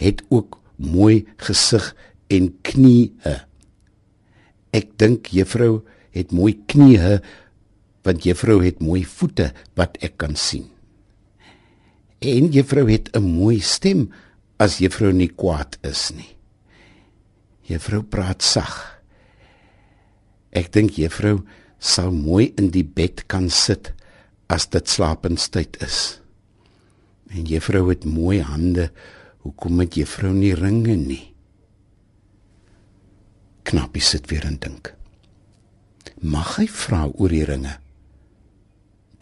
het 0.00 0.22
ook 0.30 0.56
mooi 0.76 1.26
gesig 1.36 1.94
en 2.32 2.48
knieë. 2.64 3.36
Ek 4.72 4.96
dink 4.96 5.28
juffrou 5.34 5.84
het 6.16 6.32
mooi 6.32 6.56
knieë 6.66 7.20
want 8.06 8.24
juffrou 8.24 8.62
het 8.64 8.80
mooi 8.80 9.04
voete 9.04 9.50
wat 9.76 9.98
ek 10.00 10.16
kan 10.16 10.36
sien. 10.36 10.70
En 12.20 12.48
juffrou 12.52 12.88
het 12.88 13.12
'n 13.16 13.22
mooi 13.22 13.60
stem 13.60 14.08
as 14.60 14.76
juffrou 14.82 15.10
nie 15.16 15.30
kwaad 15.32 15.78
is 15.86 16.10
nie. 16.12 16.28
Juffrou 17.70 18.02
praat 18.04 18.44
sag. 18.44 18.74
Ek 20.52 20.68
dink 20.74 20.98
juffrou 21.00 21.40
sal 21.80 22.12
mooi 22.12 22.50
in 22.60 22.68
die 22.74 22.84
bed 22.84 23.24
kan 23.30 23.48
sit 23.48 23.94
as 24.52 24.66
dit 24.68 24.90
slaapenstyd 24.90 25.78
is. 25.86 26.20
En 27.30 27.46
juffrou 27.46 27.86
het 27.88 28.04
mooi 28.04 28.40
hande. 28.44 28.90
Hoekom 29.46 29.80
het 29.80 29.96
juffrou 29.96 30.34
nie 30.36 30.52
ringe 30.52 30.96
nie? 30.98 31.22
Knappie 33.64 34.02
sit 34.04 34.26
weer 34.28 34.44
en 34.44 34.58
dink. 34.60 34.92
Mag 36.20 36.58
hy 36.58 36.66
vra 36.68 37.06
oor 37.08 37.32
die 37.32 37.46
ringe? 37.48 37.78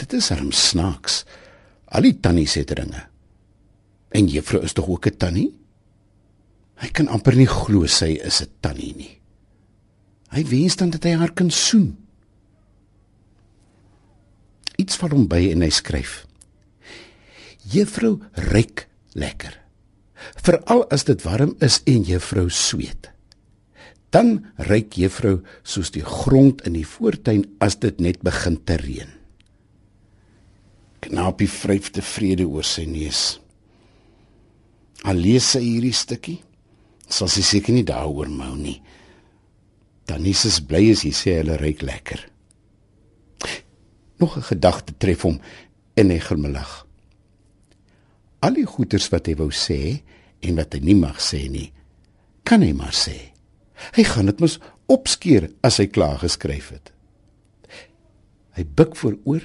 Dit 0.00 0.16
is 0.18 0.32
arm 0.34 0.50
snaaks. 0.54 1.22
Al 1.94 2.08
die 2.08 2.16
tannies 2.22 2.56
het 2.58 2.74
ringe. 2.74 3.04
En 4.14 4.28
juffrou 4.28 4.62
is 4.64 4.72
tog 4.72 4.88
ook 4.88 5.06
'n 5.06 5.16
tannie? 5.16 5.52
Hy 6.78 6.88
kan 6.88 7.08
amper 7.08 7.36
nie 7.36 7.46
glo 7.50 7.86
sy 7.86 8.18
is 8.22 8.40
'n 8.42 8.50
tannie 8.60 8.94
nie. 8.96 9.20
Hy 10.30 10.44
wens 10.44 10.76
dan 10.76 10.90
dat 10.90 11.04
hy 11.04 11.16
haar 11.16 11.32
kan 11.32 11.50
soen. 11.50 11.96
Iets 14.78 14.96
val 14.96 15.10
hom 15.10 15.26
by 15.28 15.50
en 15.52 15.64
hy 15.64 15.70
skryf. 15.70 16.26
Juffrou 17.68 18.20
ryk 18.32 18.86
lekker. 19.12 19.56
Veral 20.38 20.84
as 20.94 21.04
dit 21.04 21.22
warm 21.22 21.56
is 21.64 21.80
en 21.86 22.04
juffrou 22.06 22.48
sweet. 22.50 23.10
Dan 24.10 24.46
ryk 24.56 24.96
juffrou 24.96 25.42
soos 25.62 25.90
die 25.90 26.04
grond 26.04 26.62
in 26.66 26.78
die 26.78 26.86
voortuin 26.86 27.44
as 27.60 27.76
dit 27.76 28.00
net 28.00 28.22
begin 28.24 28.56
te 28.64 28.78
reën. 28.80 29.10
Knapie 31.00 31.48
vryf 31.48 31.90
tevrede 31.90 32.46
oor 32.48 32.64
sy 32.64 32.86
neus. 32.88 33.40
Al 35.06 35.20
lees 35.22 35.52
sy 35.52 35.60
hierdie 35.62 35.94
stukkie, 35.94 36.40
sal 37.08 37.30
sy 37.30 37.44
seker 37.46 37.74
nie 37.74 37.86
daaroor 37.86 38.30
mou 38.32 38.54
nie. 38.56 38.80
Dan 40.08 40.26
is 40.26 40.60
bly 40.64 40.90
as 40.90 41.04
hy 41.04 41.12
sê 41.12 41.38
hulle 41.38 41.58
ryk 41.60 41.82
lekker. 41.82 42.20
Nog 44.18 44.36
'n 44.36 44.42
gedagte 44.42 44.92
tref 44.98 45.22
hom 45.22 45.40
en 45.94 46.10
hy 46.10 46.18
glimlag. 46.18 46.86
Al 48.40 48.54
die 48.54 48.66
goeters 48.66 49.08
wat 49.10 49.26
hy 49.26 49.34
wou 49.34 49.50
sê 49.50 50.02
en 50.40 50.56
wat 50.56 50.74
hy 50.74 50.80
nie 50.80 50.94
mag 50.94 51.20
sê 51.20 51.48
nie, 51.50 51.72
kan 52.44 52.62
hy 52.62 52.72
maar 52.72 52.94
sê. 52.94 53.32
Hy 53.94 54.04
gaan 54.04 54.26
dit 54.26 54.40
mos 54.40 54.58
opskeer 54.86 55.50
as 55.62 55.78
hy 55.78 55.86
klaar 55.86 56.18
geskryf 56.18 56.70
het. 56.70 56.92
Hy 58.56 58.64
buig 58.64 58.96
vooroor 58.96 59.44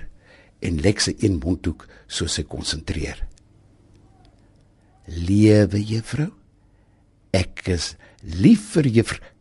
en 0.62 0.82
lek 0.82 1.00
sy 1.00 1.16
een 1.20 1.40
mondhoek 1.44 1.88
soos 2.08 2.38
hy 2.38 2.44
konsentreer. 2.44 3.20
Liewe 5.08 5.82
juffrou, 5.84 6.30
ek 7.36 7.66
is 7.74 7.94
lief 8.24 8.70
vir 8.78 8.88
juffrou. 8.88 9.32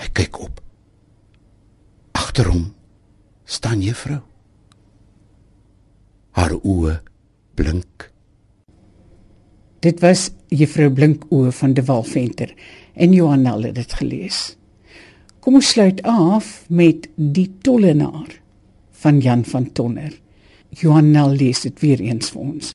Hy 0.00 0.08
kyk 0.16 0.38
op. 0.40 0.62
Agter 2.16 2.48
hom 2.48 2.70
staan 3.44 3.82
juffrou. 3.84 4.22
Haar 6.38 6.54
oë 6.56 6.96
blink. 7.58 8.08
Dit 9.84 10.00
was 10.00 10.30
juffrou 10.48 10.88
Blinkoe 10.92 11.52
van 11.52 11.74
de 11.76 11.84
Walventer 11.84 12.54
en 12.94 13.12
Johan 13.12 13.42
Nel 13.44 13.68
het 13.68 13.76
dit 13.76 13.92
gelees. 14.00 14.40
Kom 15.40 15.56
ons 15.60 15.68
sluit 15.72 16.00
af 16.04 16.64
met 16.68 17.08
Die 17.16 17.48
Tollenaar 17.64 18.40
van 19.02 19.20
Jan 19.20 19.44
van 19.44 19.72
Tonner. 19.72 20.12
Johan 20.80 21.10
Nel 21.10 21.36
lees 21.40 21.64
dit 21.64 21.80
weer 21.80 22.00
eens 22.00 22.32
vir 22.32 22.40
ons. 22.40 22.72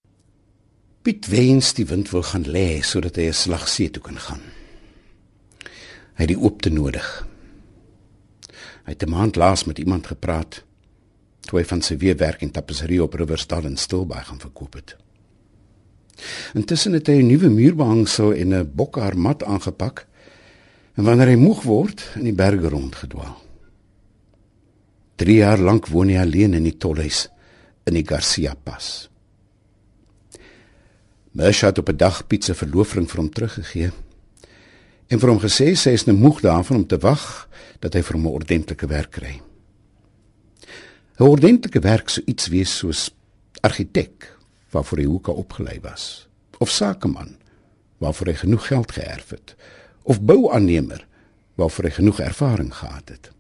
Piet 1.05 1.27
wens 1.29 1.75
die 1.77 1.85
wind 1.85 2.09
wil 2.09 2.24
gaan 2.25 2.47
lê 2.50 2.81
sodat 2.81 3.19
hy 3.21 3.27
'n 3.29 3.38
slag 3.38 3.67
see 3.69 3.89
toe 3.93 4.01
kan 4.01 4.17
gaan. 4.17 4.41
Hy 6.17 6.24
het 6.25 6.33
die 6.33 6.41
oop 6.41 6.62
te 6.62 6.71
nodig. 6.74 7.27
Hy 8.85 8.91
het 8.91 9.03
'n 9.03 9.09
maand 9.09 9.35
laas 9.35 9.65
met 9.65 9.77
iemand 9.77 10.07
gepraat 10.07 10.63
toe 11.45 11.59
hy 11.59 11.65
van 11.65 11.81
sy 11.81 11.97
weerwerk 11.97 12.41
en 12.41 12.51
tapisserie 12.51 13.03
op 13.03 13.13
Riverstal 13.13 13.65
in 13.65 13.77
Stilbaai 13.77 14.24
gaan 14.24 14.39
verkoop 14.39 14.74
het. 14.74 14.95
Intussen 16.53 16.93
het 16.93 17.07
hy 17.07 17.21
'n 17.21 17.27
nuwe 17.27 17.50
muurbehangsel 17.50 18.33
en 18.33 18.53
'n 18.53 18.71
bokhaar 18.75 19.17
mat 19.17 19.43
aangepak 19.43 20.07
en 20.95 21.03
wanneer 21.03 21.27
hy 21.27 21.35
moeg 21.35 21.63
word 21.63 22.01
in 22.15 22.24
die 22.24 22.33
berge 22.33 22.69
rondgedwaal. 22.69 23.41
3 25.15 25.38
jaar 25.38 25.59
lank 25.59 25.88
woon 25.88 26.09
hy 26.09 26.17
alleen 26.17 26.53
in 26.53 26.63
die 26.63 26.77
tolhuis 26.77 27.29
in 27.83 27.93
die 27.93 28.07
Garcia 28.07 28.55
Pas. 28.55 29.09
Mersha 31.36 31.68
het 31.68 31.77
op 31.77 31.89
'n 31.89 31.98
dag 31.98 32.27
Piet 32.27 32.44
se 32.44 32.54
verloofring 32.56 33.10
vir 33.10 33.20
hom 33.20 33.30
teruggegee 33.30 33.92
en 35.08 35.20
vir 35.20 35.30
hom 35.30 35.39
gesê 35.39 35.75
sy 35.75 35.89
is 35.89 36.06
nou 36.06 36.18
moeg 36.18 36.39
daarvan 36.42 36.77
om 36.77 36.88
te 36.88 36.98
wag 36.98 37.50
dat 37.80 37.94
hy 37.94 38.01
vir 38.01 38.15
hom 38.15 38.27
'n 38.27 38.38
ordentlike 38.39 38.88
werk 38.88 39.12
kry. 39.12 39.42
'n 41.20 41.24
Ordentlike 41.24 41.80
werk 41.80 42.10
sou 42.10 42.24
iets 42.25 42.48
wees 42.48 42.77
soos 42.77 43.12
argitek 43.62 44.38
waarvoor 44.72 44.98
hy 44.98 45.06
hoeka 45.06 45.32
opgelei 45.32 45.80
was 45.82 46.27
of 46.58 46.70
sakeman 46.70 47.36
waarvoor 47.98 48.27
hy 48.27 48.34
genoeg 48.34 48.68
geld 48.68 48.92
geërf 48.92 49.30
het 49.30 49.56
of 50.04 50.22
bouaannemer 50.22 51.08
waarvoor 51.56 51.84
hy 51.84 51.92
genoeg 51.92 52.20
ervaring 52.20 52.75
gehad 52.75 53.10
het. 53.10 53.32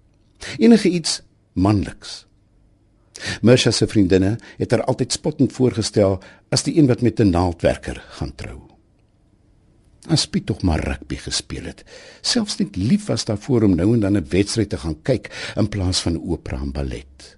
Enige 0.57 0.89
iets 0.89 1.21
manliks. 1.53 2.25
Mersha 3.41 3.71
se 3.71 3.87
vriendinne 3.87 4.35
het 4.57 4.71
haar 4.71 4.83
altyd 4.83 5.11
spottend 5.11 5.53
voorgestel 5.53 6.19
as 6.49 6.63
die 6.63 6.77
een 6.77 6.87
wat 6.87 7.01
met 7.01 7.19
'n 7.19 7.29
naaldwerker 7.29 8.03
gaan 8.09 8.35
trou. 8.35 8.59
As 10.05 10.27
Piet 10.27 10.45
tog 10.45 10.61
maar 10.61 10.83
rugby 10.83 11.15
gespeel 11.15 11.63
het, 11.65 11.83
selfs 12.21 12.57
net 12.57 12.75
lief 12.75 13.05
was 13.05 13.25
daarvoor 13.25 13.63
om 13.63 13.75
nou 13.75 13.93
en 13.93 13.99
dan 13.99 14.17
'n 14.17 14.27
wedstryd 14.29 14.69
te 14.69 14.77
gaan 14.77 15.01
kyk 15.01 15.53
in 15.55 15.69
plaas 15.69 15.99
van 15.99 16.21
opera 16.21 16.61
en 16.61 16.71
ballet. 16.71 17.37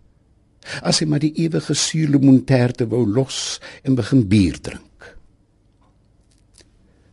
As 0.82 1.00
hy 1.00 1.06
maar 1.06 1.20
die 1.20 1.34
ewige 1.34 1.74
suurlemoenterte 1.74 2.88
wou 2.88 3.08
los 3.08 3.60
en 3.84 3.96
begin 3.96 4.28
bier 4.28 4.60
drink. 4.62 5.18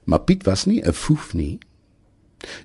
Maar 0.05 0.21
Piet 0.21 0.45
was 0.45 0.65
nie 0.65 0.83
'n 0.83 0.93
foef 0.93 1.35
nie. 1.35 1.59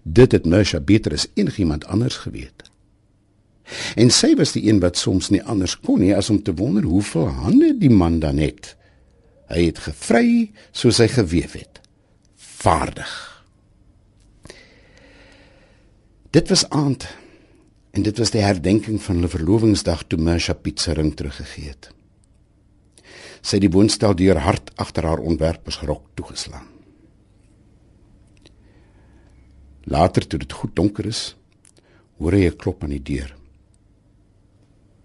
Dit 0.03 0.31
het 0.31 0.45
Mersha 0.45 0.79
beter 0.79 1.13
as 1.13 1.27
enigiemand 1.33 1.85
anders 1.85 2.15
geweet. 2.15 2.69
En 3.95 4.09
sy 4.09 4.33
was 4.35 4.53
die 4.55 4.65
een 4.67 4.79
wat 4.83 4.97
soms 4.97 5.29
nie 5.29 5.43
anders 5.43 5.75
kon 5.79 6.01
nie 6.01 6.15
as 6.15 6.29
om 6.29 6.41
te 6.43 6.53
wonder 6.53 6.83
hoeveel 6.83 7.27
hande 7.43 7.73
die 7.77 7.91
man 7.93 8.19
dan 8.19 8.37
het. 8.41 8.75
Hy 9.49 9.69
het 9.69 9.81
gevry 9.85 10.51
soos 10.71 10.99
hy 11.01 11.07
geweef 11.11 11.55
het. 11.57 11.81
Vaardig. 12.35 13.13
Dit 16.29 16.49
was 16.49 16.67
aand 16.69 17.07
en 17.91 18.03
dit 18.05 18.17
was 18.21 18.33
die 18.33 18.43
herdenking 18.45 18.99
van 19.01 19.17
hulle 19.17 19.31
verlovingsdag 19.31 20.03
toe 20.07 20.19
Mersha 20.21 20.53
pizza 20.53 20.93
ring 20.93 21.15
teruggegee 21.17 21.71
het. 21.71 21.89
Sy 23.41 23.57
het 23.57 23.65
die 23.65 23.73
woonstel 23.73 24.13
deur 24.19 24.41
hard 24.43 24.69
agter 24.77 25.07
haar 25.07 25.23
ontwerpersrok 25.25 26.05
toegeslaan. 26.19 26.67
Later 29.89 30.27
toe 30.27 30.39
dit 30.39 30.53
goed 30.53 30.75
donker 30.75 31.07
is, 31.09 31.35
hoor 32.19 32.33
hy 32.33 32.45
'n 32.45 32.57
klop 32.57 32.83
aan 32.83 32.93
die 32.93 33.01
deur. 33.01 33.38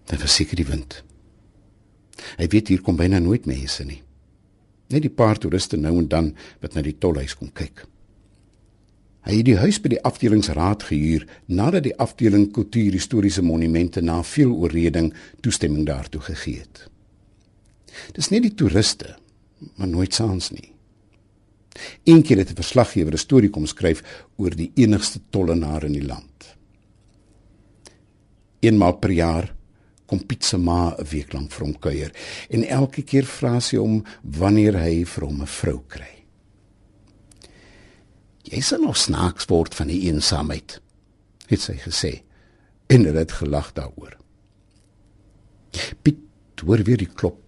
Dit 0.05 0.21
was 0.21 0.35
seker 0.37 0.59
die 0.59 0.67
wind. 0.67 1.03
Hy 2.37 2.47
weet 2.51 2.69
hier 2.71 2.81
kom 2.81 2.97
byna 2.99 3.19
nooit 3.19 3.45
mense 3.49 3.83
nie. 3.85 4.01
Net 4.93 5.01
die 5.01 5.13
paar 5.13 5.39
toeriste 5.41 5.77
nou 5.77 5.97
en 5.97 6.07
dan 6.07 6.31
wat 6.61 6.75
na 6.75 6.83
die 6.85 6.97
tolhuis 6.97 7.35
kom 7.37 7.49
kyk. 7.53 7.85
Hy 9.25 9.39
het 9.39 9.47
die 9.47 9.57
huis 9.57 9.79
by 9.81 9.95
die 9.95 10.03
afdelingsraad 10.05 10.85
gehuur 10.85 11.25
nadat 11.49 11.87
die 11.87 11.95
afdeling 12.01 12.51
kultuurhistoriese 12.53 13.41
monumente 13.41 14.03
na 14.05 14.19
veel 14.21 14.53
oorreding 14.53 15.09
toestemming 15.41 15.87
daartoe 15.87 16.21
gegee 16.27 16.61
het. 16.61 16.85
Dis 18.13 18.29
nie 18.29 18.43
die 18.43 18.53
toeriste, 18.53 19.15
maar 19.79 19.89
nooit 19.89 20.13
saans 20.13 20.51
nie. 20.53 20.69
Eendag 22.05 22.37
het 22.37 22.51
'n 22.51 22.61
verslaggewer 22.61 23.13
'n 23.13 23.17
storie 23.17 23.49
kom 23.49 23.65
skryf 23.65 24.03
oor 24.37 24.55
die 24.55 24.71
enigste 24.75 25.19
tollenaar 25.29 25.83
in 25.83 25.93
die 25.93 26.05
land. 26.05 26.55
Eenmaal 28.59 28.93
per 28.99 29.11
jaar 29.11 29.55
kom 30.05 30.21
Piet 30.25 30.43
se 30.43 30.57
ma 30.57 30.95
'n 30.95 31.05
week 31.11 31.33
lank 31.33 31.51
vir 31.51 31.65
hom 31.65 31.79
kuier 31.79 32.11
en 32.49 32.63
elke 32.63 33.01
keer 33.01 33.25
vra 33.25 33.59
sy 33.59 33.77
hom 33.77 34.03
wanneer 34.23 34.77
hy 34.77 35.03
vir 35.03 35.25
hom 35.25 35.41
'n 35.41 35.47
vrou 35.47 35.79
kry. 35.87 36.25
Jy 38.43 38.61
sal 38.61 38.81
nog 38.81 38.97
snaaks 38.97 39.45
word 39.49 39.73
van 39.75 39.87
die 39.87 40.05
eensaamheid, 40.05 40.81
het 41.47 41.59
sy 41.59 41.73
gesê 41.73 42.21
en 42.87 43.05
hulle 43.05 43.19
het 43.19 43.31
gelag 43.31 43.73
daaroor. 43.73 44.17
Piet 46.03 46.61
hoor 46.61 46.83
weer 46.83 46.97
die 46.97 47.09
klop 47.09 47.41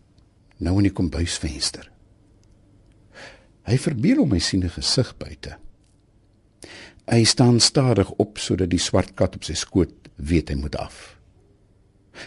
nou 0.58 0.78
in 0.78 0.84
die 0.90 0.94
kombuisvenster. 0.94 1.92
Hy 3.68 3.78
verbeel 3.78 4.18
hom 4.18 4.32
hy 4.32 4.40
sien 4.40 4.64
'n 4.64 4.70
gesig 4.70 5.18
buite. 5.18 5.58
Hy 7.08 7.24
staan 7.24 7.60
stadig 7.60 8.12
op 8.12 8.38
sodat 8.38 8.70
die 8.70 8.80
swart 8.80 9.16
kat 9.16 9.36
op 9.36 9.44
sy 9.44 9.54
skoot 9.54 9.94
weet 10.16 10.50
hy 10.50 10.56
moet 10.56 10.76
af. 10.76 11.17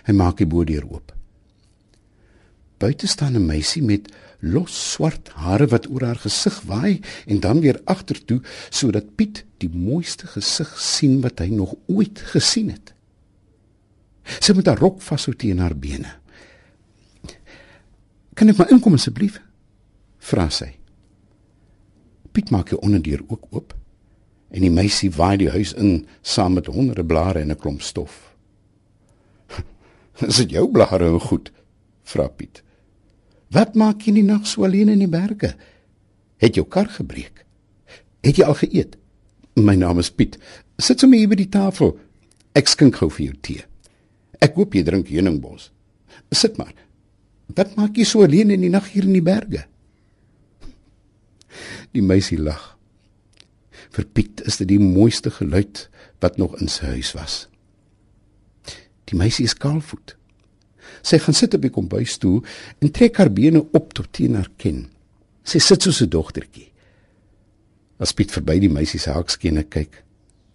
Hy 0.07 0.13
maak 0.13 0.37
die 0.37 0.47
bodeur 0.47 0.85
oop. 0.91 1.15
Buite 2.81 3.07
staan 3.07 3.37
'n 3.37 3.47
meisie 3.47 3.83
met 3.83 4.09
los 4.41 4.93
swart 4.93 5.29
hare 5.29 5.67
wat 5.67 5.89
oor 5.91 6.05
haar 6.05 6.17
gesig 6.17 6.63
waai 6.65 7.01
en 7.27 7.41
dan 7.41 7.61
weer 7.61 7.81
agtertoe 7.85 8.41
sodat 8.71 9.15
Piet 9.17 9.45
die 9.59 9.69
mooiste 9.69 10.27
gesig 10.27 10.81
sien 10.81 11.21
wat 11.21 11.39
hy 11.39 11.49
nog 11.53 11.75
ooit 11.87 12.21
gesien 12.33 12.71
het. 12.71 12.95
Sy 14.41 14.53
moet 14.53 14.67
haar 14.67 14.79
rok 14.79 15.03
vashou 15.03 15.37
teen 15.37 15.59
haar 15.59 15.77
bene. 15.77 16.17
"Kan 18.35 18.49
ek 18.49 18.57
maar 18.57 18.71
inkom 18.71 18.95
asseblief?" 18.95 19.41
vra 20.19 20.49
sy. 20.51 20.77
Piet 22.33 22.51
maak 22.51 22.71
die 22.71 22.81
onderdeur 22.81 23.23
ook 23.29 23.47
oop 23.51 23.75
en 24.51 24.61
die 24.61 24.71
meisie 24.71 25.11
waai 25.11 25.37
die 25.37 25.51
huis 25.51 25.73
in 25.73 26.07
saam 26.23 26.55
met 26.55 26.67
honderde 26.67 27.05
blare 27.05 27.41
en 27.41 27.51
'n 27.51 27.57
klomp 27.57 27.83
stof. 27.83 28.30
Is 30.27 30.43
dit 30.43 30.57
jou 30.59 30.67
blare 30.73 31.09
en 31.09 31.21
goed? 31.21 31.51
vra 32.11 32.27
Piet. 32.29 32.63
Wat 33.55 33.77
maak 33.79 34.05
jy 34.07 34.17
die 34.19 34.27
nag 34.27 34.47
so 34.49 34.67
alleen 34.67 34.91
in 34.93 35.03
die 35.03 35.11
berge? 35.11 35.55
Het 36.43 36.59
jou 36.59 36.67
kar 36.69 36.91
gebreek? 36.91 37.45
Het 38.25 38.41
jy 38.41 38.47
al 38.47 38.59
geëet? 38.59 38.97
My 39.61 39.77
naam 39.79 40.01
is 40.03 40.11
Piet. 40.11 40.39
Sit 40.81 41.03
sommer 41.03 41.21
hier 41.21 41.31
by 41.31 41.39
die 41.41 41.51
tafel. 41.51 41.97
Ek 42.57 42.71
skink 42.71 43.01
gou 43.01 43.11
vir 43.13 43.31
jou 43.31 43.37
tee. 43.47 43.65
Ek 44.43 44.57
hoop 44.59 44.75
jy 44.75 44.85
drink 44.87 45.11
heuningbos. 45.13 45.71
Sit 46.33 46.59
maar. 46.61 46.73
Wat 47.57 47.75
maak 47.79 47.99
jy 47.99 48.07
so 48.07 48.25
alleen 48.25 48.53
in 48.55 48.65
die 48.65 48.73
nag 48.73 48.87
hier 48.93 49.07
in 49.09 49.17
die 49.17 49.25
berge? 49.25 49.67
Die 51.95 52.05
meisie 52.07 52.39
lag. 52.39 52.77
Vir 53.91 54.07
Piet 54.15 54.45
is 54.47 54.61
dit 54.63 54.71
die 54.71 54.83
mooiste 54.83 55.33
geluid 55.35 55.89
wat 56.23 56.39
nog 56.39 56.55
in 56.63 56.71
sy 56.71 56.95
huis 56.95 57.11
was. 57.19 57.41
Die 59.11 59.19
meisie 59.19 59.45
is 59.49 59.57
kaalvoet. 59.59 60.15
Sy 61.07 61.19
gaan 61.23 61.37
sit 61.37 61.55
op 61.57 61.65
die 61.65 61.73
kombuisstoel 61.73 62.41
en 62.81 62.93
trek 62.95 63.19
haar 63.21 63.31
bene 63.35 63.63
op 63.77 63.95
tot 63.97 64.11
teen 64.17 64.37
haar 64.39 64.51
kin. 64.61 64.87
Sy 65.45 65.59
sit 65.59 65.83
soos 65.83 66.03
'n 66.03 66.11
dogtertjie. 66.11 66.71
As 67.99 68.13
Piet 68.13 68.31
verby 68.31 68.59
die 68.61 68.73
meisie 68.73 69.01
se 69.01 69.11
hakskene 69.11 69.65
kyk, 69.65 70.05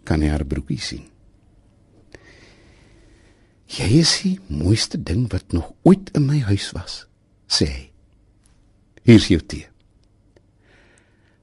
kan 0.03 0.21
hy 0.21 0.29
haar 0.29 0.45
broekie 0.45 0.79
sien. 0.79 1.03
Jy 3.67 3.99
is 3.99 4.21
die 4.23 4.39
mooiste 4.47 4.97
ding 4.97 5.31
wat 5.31 5.53
nog 5.53 5.73
ooit 5.83 6.09
in 6.15 6.25
my 6.25 6.39
huis 6.39 6.71
was, 6.71 7.07
sê 7.47 7.65
hy. 7.65 7.91
Hier 9.05 9.15
is 9.15 9.27
jou 9.27 9.39
tee. 9.39 9.67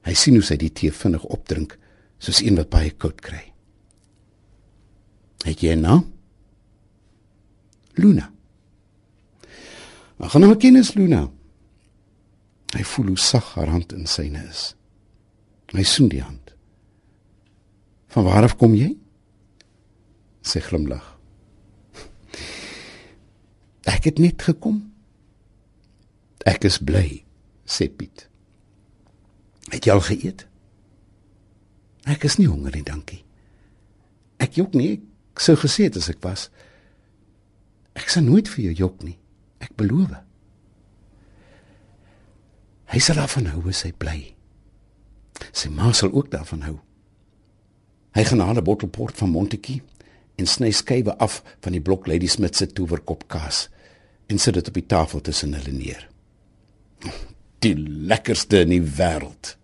Hy 0.03 0.13
sien 0.13 0.35
hoe 0.35 0.43
sy 0.43 0.57
die 0.59 0.71
tee 0.71 0.91
vinnig 0.91 1.23
opdrink, 1.23 1.77
soos 2.19 2.41
een 2.41 2.55
wat 2.55 2.69
baie 2.69 2.91
koud 2.91 3.21
kry. 3.21 3.53
Het 5.45 5.59
jy 5.59 5.75
'n 5.75 5.81
naam? 5.81 6.13
Luna. 7.99 8.29
Ag, 10.17 10.31
gaan 10.31 10.45
nou 10.45 10.55
kennis 10.57 10.93
Luna. 10.97 11.25
Hy 12.73 12.83
voel 12.93 13.13
hoe 13.13 13.19
sag 13.21 13.53
haar 13.57 13.69
hand 13.69 13.93
in 13.93 14.07
syne 14.09 14.41
is. 14.49 14.71
Hy 15.73 15.83
soen 15.85 16.09
die 16.09 16.21
hand. 16.23 16.53
Van 18.13 18.25
waar 18.25 18.45
af 18.45 18.55
kom 18.57 18.75
jy? 18.77 18.91
Sy 20.45 20.61
glimlag. 20.65 21.05
Ek 23.93 24.09
het 24.09 24.21
net 24.21 24.41
gekom. 24.45 24.81
Ek 26.49 26.65
is 26.67 26.79
bly, 26.83 27.23
sê 27.65 27.87
Piet. 27.89 28.27
Het 29.71 29.87
jy 29.87 29.93
al 29.93 30.03
geëet? 30.03 30.43
Ek 32.11 32.25
is 32.27 32.35
nie 32.39 32.49
honger 32.49 32.75
nie, 32.75 32.83
dankie. 32.85 33.21
Ek 34.43 34.57
jok 34.59 34.75
nie, 34.75 34.97
ek 35.33 35.43
sou 35.45 35.55
gesê 35.59 35.87
het 35.87 35.97
as 36.01 36.09
ek 36.11 36.19
was. 36.25 36.49
Ek 37.93 38.09
sal 38.09 38.25
nooit 38.25 38.49
vir 38.49 38.63
jou 38.65 38.73
jok 38.85 39.03
nie. 39.03 39.17
Ek 39.63 39.75
beloof. 39.79 40.15
Hy 42.93 42.99
sal 43.01 43.17
daarvan 43.17 43.49
hou 43.53 43.63
as 43.69 43.83
hy 43.87 43.91
bly. 43.97 44.17
Sy 45.53 45.69
ma 45.73 45.91
sal 45.93 46.13
ook 46.13 46.29
daarvan 46.33 46.61
hou. 46.67 46.77
Hy 48.13 48.23
gaan 48.23 48.43
haal 48.45 48.57
'n 48.57 48.63
bottel 48.63 48.87
port 48.87 49.17
van 49.17 49.29
Montetjie 49.29 49.81
en 50.37 50.45
sny 50.45 50.71
skywe 50.71 51.17
af 51.17 51.41
van 51.61 51.71
die 51.71 51.81
blok 51.81 52.07
Lady 52.07 52.27
Smith 52.27 52.55
se 52.55 52.67
towerkop 52.67 53.27
kaas 53.27 53.69
en 54.27 54.37
sit 54.37 54.53
dit 54.53 54.67
op 54.67 54.73
die 54.73 54.85
tafel 54.85 55.21
tussen 55.21 55.53
hulle 55.53 55.71
neer. 55.71 56.09
Die 57.59 57.75
lekkerste 57.77 58.59
in 58.59 58.69
die 58.69 58.81
wêreld. 58.81 59.57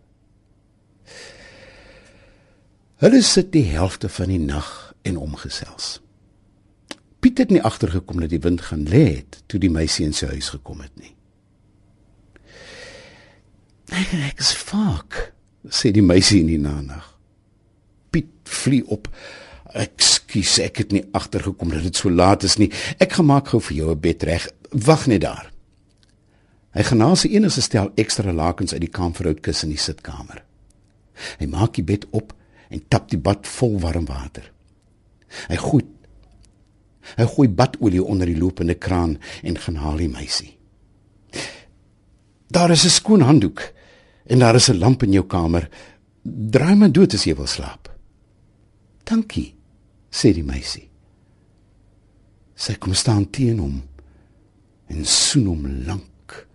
Hulle 3.00 3.22
sit 3.22 3.52
die 3.52 3.65
helfte 3.72 4.10
van 4.10 4.28
die 4.28 4.39
nag 4.39 4.94
en 5.02 5.18
omgesels. 5.18 6.02
Piet 7.20 7.38
het 7.38 7.52
nie 7.52 7.64
agtergekom 7.64 8.22
dat 8.24 8.32
die 8.32 8.40
wind 8.40 8.62
gaan 8.70 8.86
lê 8.88 9.04
het 9.20 9.42
toe 9.52 9.60
die 9.60 9.72
meisie 9.72 10.06
in 10.08 10.16
sy 10.16 10.30
huis 10.32 10.52
gekom 10.56 10.80
het 10.86 10.94
nie. 10.96 11.14
Ek 13.90 14.14
ek 14.14 14.40
is 14.40 14.54
fak, 14.54 15.34
sê 15.68 15.92
die 15.92 16.06
meisie 16.06 16.40
in 16.44 16.52
die 16.52 16.62
nag. 16.62 17.18
Piet 18.14 18.32
vlieg 18.48 18.88
op. 18.94 19.10
Ekskuus, 19.70 20.58
ek 20.64 20.84
het 20.84 20.94
nie 20.96 21.04
agtergekom 21.14 21.74
dat 21.74 21.84
dit 21.86 21.96
so 21.96 22.10
laat 22.10 22.46
is 22.48 22.58
nie. 22.58 22.72
Ek 23.02 23.18
gaan 23.18 23.30
maak 23.30 23.52
gou 23.52 23.60
vir 23.62 23.78
jou 23.78 23.92
'n 23.92 24.00
bed 24.00 24.24
reg. 24.24 24.48
Wag 24.72 25.08
net 25.08 25.22
daar. 25.22 25.52
Hy 26.74 26.84
gaan 26.84 26.98
na 26.98 27.16
sy 27.16 27.28
enigste 27.34 27.62
stel 27.62 27.92
ekstra 27.96 28.32
lakens 28.32 28.74
uit 28.74 28.82
die 28.82 28.94
kamferhoutkus 28.94 29.64
in 29.64 29.70
die 29.70 29.78
sitkamer. 29.78 30.44
Hy 31.40 31.46
maak 31.46 31.74
die 31.74 31.84
bed 31.84 32.06
op 32.12 32.34
en 32.70 32.82
tap 32.88 33.10
die 33.10 33.18
bad 33.18 33.48
vol 33.48 33.80
warm 33.80 34.06
water. 34.06 34.52
Hy 35.50 35.56
gooi 35.56 35.84
Hy 37.17 37.26
gooi 37.26 37.48
badolie 37.50 38.04
onder 38.04 38.28
die 38.28 38.38
lopende 38.38 38.76
kraan 38.76 39.17
en 39.43 39.58
gaan 39.58 39.76
haal 39.76 39.98
die 39.98 40.10
meisie. 40.10 40.58
Daar 42.50 42.72
is 42.72 42.86
'n 42.86 42.89
skoon 42.89 43.22
handdoek 43.22 43.62
en 44.26 44.39
daar 44.39 44.56
is 44.56 44.69
'n 44.69 44.80
lamp 44.80 45.04
in 45.04 45.12
jou 45.12 45.26
kamer. 45.26 45.69
Draai 46.24 46.76
maar 46.76 46.91
dood 46.91 47.13
as 47.13 47.24
jy 47.24 47.36
wil 47.36 47.48
slaap. 47.48 47.89
Dankie, 49.04 49.56
sê 50.12 50.34
die 50.34 50.43
meisie. 50.43 50.89
Sy 52.56 52.76
kom 52.76 52.93
staan 52.93 53.30
teen 53.30 53.60
hom 53.60 53.84
en 54.88 55.06
soen 55.06 55.45
hom 55.45 55.67
lank. 55.86 56.48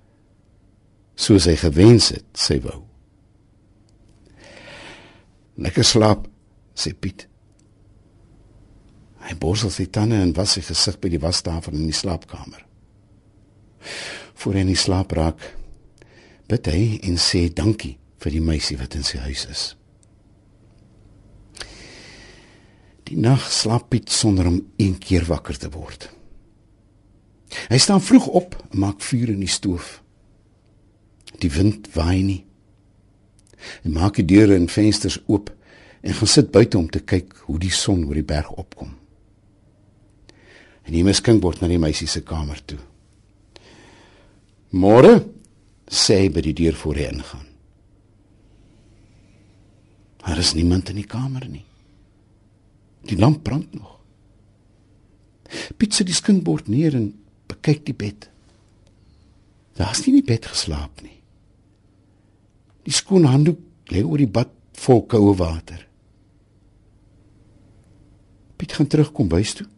Soos 1.15 1.45
hy 1.45 1.57
gewens 1.57 2.09
het, 2.09 2.27
sy 2.33 2.61
wou. 2.61 2.83
Lekker 5.57 5.85
slaap, 5.85 6.29
sê 6.75 6.93
Piet. 6.99 7.29
Hy 9.25 9.37
borsel 9.41 9.73
sy 9.73 9.87
tande 9.89 10.19
en 10.21 10.35
was 10.37 10.57
sy 10.57 10.63
gesig 10.65 10.99
by 11.01 11.09
die 11.15 11.21
wastafel 11.23 11.77
in 11.79 11.87
die 11.89 11.97
slaapkamer. 11.97 12.61
Voor 14.41 14.57
hy 14.57 14.65
in 14.67 14.77
slaap 14.77 15.15
raak, 15.17 15.41
bid 16.51 16.69
hy 16.69 16.99
en 17.09 17.17
sê 17.21 17.47
dankie 17.49 17.95
vir 18.21 18.35
die 18.35 18.45
meisie 18.45 18.77
wat 18.81 18.97
in 18.99 19.07
sy 19.07 19.21
huis 19.25 19.47
is. 19.49 19.63
Die 23.09 23.17
nag 23.21 23.45
slaap 23.53 23.91
Piet 23.93 24.13
sonder 24.13 24.49
om 24.49 24.61
een 24.81 24.97
keer 25.01 25.25
wakker 25.29 25.57
te 25.61 25.71
word. 25.73 26.09
Hy 27.71 27.79
staan 27.81 28.03
vroeg 28.03 28.27
op 28.27 28.57
en 28.73 28.81
maak 28.83 29.05
vuur 29.05 29.33
in 29.33 29.45
die 29.45 29.53
stoof. 29.53 30.01
Die 31.41 31.53
wind 31.53 31.89
waai 31.97 32.25
nie. 32.25 32.43
Hy 33.85 33.93
maak 33.93 34.21
die 34.21 34.27
deure 34.29 34.57
en 34.57 34.69
vensters 34.73 35.21
oop 35.29 35.53
en 36.05 36.17
gaan 36.17 36.33
sit 36.33 36.53
buite 36.53 36.77
om 36.81 36.91
te 36.93 37.01
kyk 37.01 37.33
hoe 37.47 37.57
die 37.61 37.73
son 37.73 38.05
oor 38.09 38.21
die 38.21 38.27
berg 38.29 38.51
opkom 38.53 38.93
en 40.85 40.93
die 40.93 41.05
miskink 41.05 41.43
word 41.45 41.63
na 41.63 41.69
die 41.71 41.81
meisie 41.81 42.09
se 42.11 42.23
kamer 42.27 42.61
toe. 42.69 42.81
Môre 44.75 45.17
sê 45.89 46.25
hy 46.25 46.31
by 46.35 46.43
die 46.45 46.57
deur 46.59 46.77
voor 46.77 46.99
hy 46.99 47.09
ingaan. 47.13 47.49
Daar 50.25 50.41
is 50.41 50.55
niemand 50.57 50.91
in 50.93 51.01
die 51.01 51.09
kamer 51.09 51.45
nie. 51.49 51.65
Die 53.05 53.19
lamp 53.21 53.43
brand 53.45 53.75
nog. 53.77 53.99
Piet 55.79 55.95
sit 55.95 56.09
die 56.09 56.17
skinkbord 56.17 56.71
neer 56.73 56.97
en 56.97 57.11
bekyk 57.49 57.85
die 57.87 57.97
bed. 57.97 58.29
Daar's 59.77 60.01
nie 60.05 60.15
in 60.15 60.23
die 60.23 60.31
bed 60.33 60.49
geslaap 60.49 61.03
nie. 61.05 61.19
Die 62.85 62.95
skoon 62.95 63.29
handdoek 63.29 63.93
lê 63.93 64.03
oor 64.05 64.21
die 64.21 64.31
bad 64.31 64.51
vol 64.81 65.05
koue 65.09 65.37
water. 65.39 65.85
Piet 68.57 68.75
gaan 68.77 68.89
terugkom 68.89 69.29
bys 69.33 69.55
toe 69.61 69.69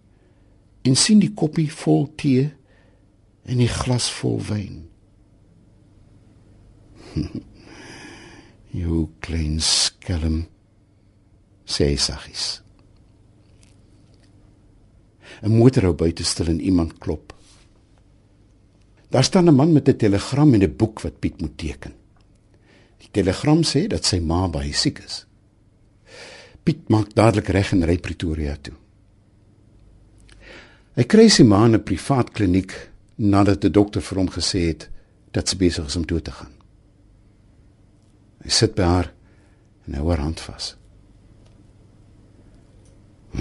en 0.87 0.97
sien 0.97 1.19
die 1.23 1.33
koppie 1.35 1.71
vol 1.73 2.07
tee 2.17 2.51
en 3.47 3.59
die 3.63 3.71
glas 3.71 4.09
vol 4.21 4.39
wyn. 4.49 4.85
Jou 8.83 9.07
klein 9.25 9.59
skelm 9.63 10.45
sê 11.67 11.91
saggies. 11.99 12.63
'n 15.43 15.53
Motorhou 15.53 15.93
buite 15.95 16.25
stil 16.25 16.49
en 16.49 16.61
iemand 16.61 16.99
klop. 16.99 17.35
Daar 19.11 19.25
staan 19.25 19.49
'n 19.49 19.55
man 19.55 19.73
met 19.73 19.89
'n 19.89 19.97
telegram 19.97 20.55
en 20.55 20.63
'n 20.63 20.77
boek 20.77 21.01
wat 21.01 21.19
Piet 21.21 21.41
moet 21.41 21.59
teken. 21.59 21.93
Die 22.99 23.11
telegram 23.11 23.63
sê 23.63 23.87
dat 23.87 24.05
sy 24.05 24.19
ma 24.19 24.49
baie 24.49 24.73
siek 24.73 24.99
is. 24.99 25.27
Piet 26.63 26.89
maak 26.89 27.15
dadelik 27.15 27.49
reg 27.49 27.73
en 27.73 27.85
ry 27.85 27.99
Pretoria 27.99 28.57
toe. 28.57 28.75
Hy 30.97 31.05
kry 31.05 31.27
sy 31.29 31.45
ma 31.45 31.67
in 31.69 31.75
'n 31.77 31.85
privaat 31.85 32.33
kliniek 32.33 32.73
nadat 33.17 33.61
die 33.61 33.71
dokter 33.71 34.01
vir 34.01 34.19
hom 34.19 34.31
gesê 34.33 34.61
het 34.73 34.89
dat 35.33 35.49
sy 35.49 35.57
besig 35.57 35.87
is 35.87 35.97
om 35.97 36.07
dood 36.07 36.25
te 36.25 36.33
gaan. 36.33 36.53
Hy 38.43 38.49
sit 38.49 38.75
by 38.75 38.83
haar 38.83 39.13
en 39.87 39.95
hou 39.95 40.09
haar 40.09 40.25
hand 40.25 40.41
vas. 40.41 40.77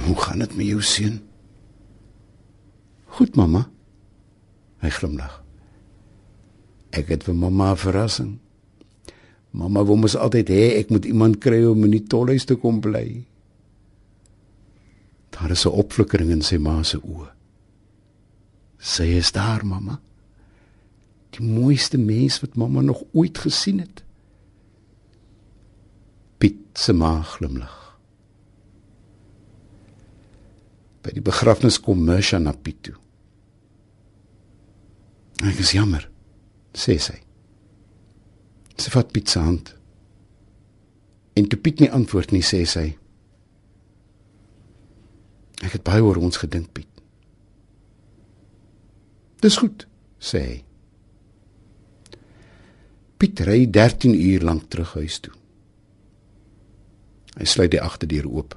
"Hoe 0.06 0.16
gaan 0.16 0.40
dit 0.40 0.56
met 0.56 0.68
jou 0.68 0.82
seun?" 0.82 1.22
"Goed, 3.06 3.36
mamma." 3.36 3.70
Hy 4.82 4.90
glimlag. 4.90 5.44
"Ek 6.92 7.08
het 7.08 7.24
vir 7.24 7.36
mamma 7.36 7.72
'n 7.72 7.78
verrassing." 7.78 8.40
Mamma 9.52 9.86
wou 9.86 9.98
mos 9.98 10.16
altyd 10.16 10.50
hê 10.50 10.80
ek 10.80 10.90
moet 10.90 11.06
iemand 11.06 11.40
kry 11.40 11.64
om 11.64 11.84
in 11.84 11.92
die 11.92 12.04
tolhuis 12.04 12.46
te 12.46 12.56
kom 12.56 12.82
bly. 12.82 13.26
Daar 15.30 15.52
is 15.52 15.66
'n 15.66 15.70
opflikkering 15.70 16.32
in 16.32 16.42
sy 16.42 16.58
ma 16.58 16.84
se 16.84 16.98
oë. 16.98 17.35
Sy 18.86 19.08
is 19.18 19.32
daar, 19.34 19.66
mamma. 19.66 19.98
Die 21.34 21.44
mooiste 21.44 21.98
mens 21.98 22.38
wat 22.44 22.56
mamma 22.56 22.84
nog 22.86 23.02
ooit 23.18 23.38
gesien 23.42 23.82
het. 23.82 24.04
Piet 26.38 26.78
se 26.78 26.94
ma 26.94 27.18
glimlag. 27.26 27.74
By 31.02 31.16
die 31.18 31.26
begrafnis 31.26 31.80
kom 31.82 32.06
Mersha 32.06 32.38
na 32.42 32.54
Piet 32.54 32.84
toe. 32.86 32.96
Ek 35.46 35.60
is 35.62 35.74
jammer, 35.76 36.06
sê 36.78 36.96
sy. 37.02 37.18
Sy 38.78 38.94
vat 38.94 39.12
Piet 39.14 39.34
se 39.34 39.42
hand. 39.42 39.74
En 41.36 41.50
toe 41.50 41.60
Piet 41.60 41.82
nie 41.84 41.92
antwoord 41.92 42.32
nie, 42.32 42.46
sê 42.46 42.64
sy: 42.70 42.92
Ek 45.66 45.74
het 45.76 45.84
baie 45.88 46.04
oor 46.06 46.22
ons 46.22 46.40
gedink, 46.40 46.72
Piet. 46.74 46.95
Dis 49.46 49.60
goed, 49.62 49.84
sê 50.18 50.40
hy. 50.42 50.56
Piet 53.22 53.44
ry 53.46 53.68
13 53.70 54.16
uur 54.18 54.46
lank 54.48 54.64
terug 54.74 54.96
huis 54.98 55.20
toe. 55.22 55.34
Hy 57.36 57.46
sluit 57.46 57.74
die 57.76 57.82
agterdeur 57.84 58.26
oop. 58.26 58.56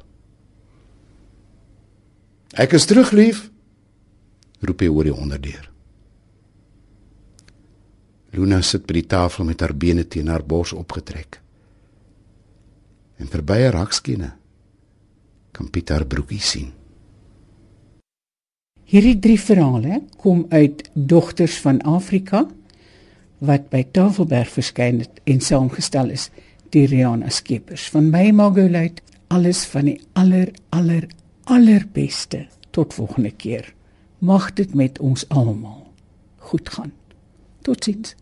Ek 2.57 2.72
is 2.79 2.88
terug, 2.88 3.12
lief, 3.12 3.42
roep 4.64 4.81
hy 4.81 4.88
oor 4.88 5.11
die 5.11 5.14
onderdeur. 5.14 5.68
Luna 8.38 8.62
sit 8.64 8.87
by 8.88 8.96
die 8.96 9.07
tafel 9.12 9.44
met 9.48 9.61
haar 9.61 9.77
bene 9.77 10.07
teen 10.09 10.33
haar 10.33 10.46
bors 10.46 10.72
opgetrek. 10.77 11.40
En 13.20 13.29
verby 13.29 13.61
haar 13.66 13.77
rakskiene 13.77 14.33
kan 15.53 15.68
Piet 15.74 15.92
haar 15.92 16.07
broekie 16.09 16.40
sien. 16.40 16.77
Hierdie 18.88 19.18
drie 19.20 19.37
verhale 19.37 19.98
kom 20.16 20.46
uit 20.48 20.87
Dogters 20.94 21.59
van 21.61 21.83
Afrika 21.85 22.46
wat 23.44 23.66
by 23.68 23.83
Tafelberg 23.92 24.48
verskyn 24.48 25.03
het 25.03 25.18
en 25.29 25.42
saamgestel 25.44 26.14
is 26.14 26.31
deur 26.72 26.88
Riana 26.88 27.29
Skeepers. 27.29 27.85
Van 27.92 28.09
my 28.09 28.31
Margolite, 28.33 29.05
alles 29.29 29.66
van 29.68 29.90
die 29.90 29.98
aller 30.16 30.55
aller 30.72 31.05
allerbeste. 31.44 32.46
Tot 32.72 32.96
volgende 32.96 33.35
keer. 33.37 33.68
Mag 34.24 34.55
dit 34.57 34.72
met 34.72 34.96
ons 35.05 35.27
almal 35.29 35.85
goed 36.48 36.72
gaan. 36.72 36.92
Totsiens. 37.68 38.16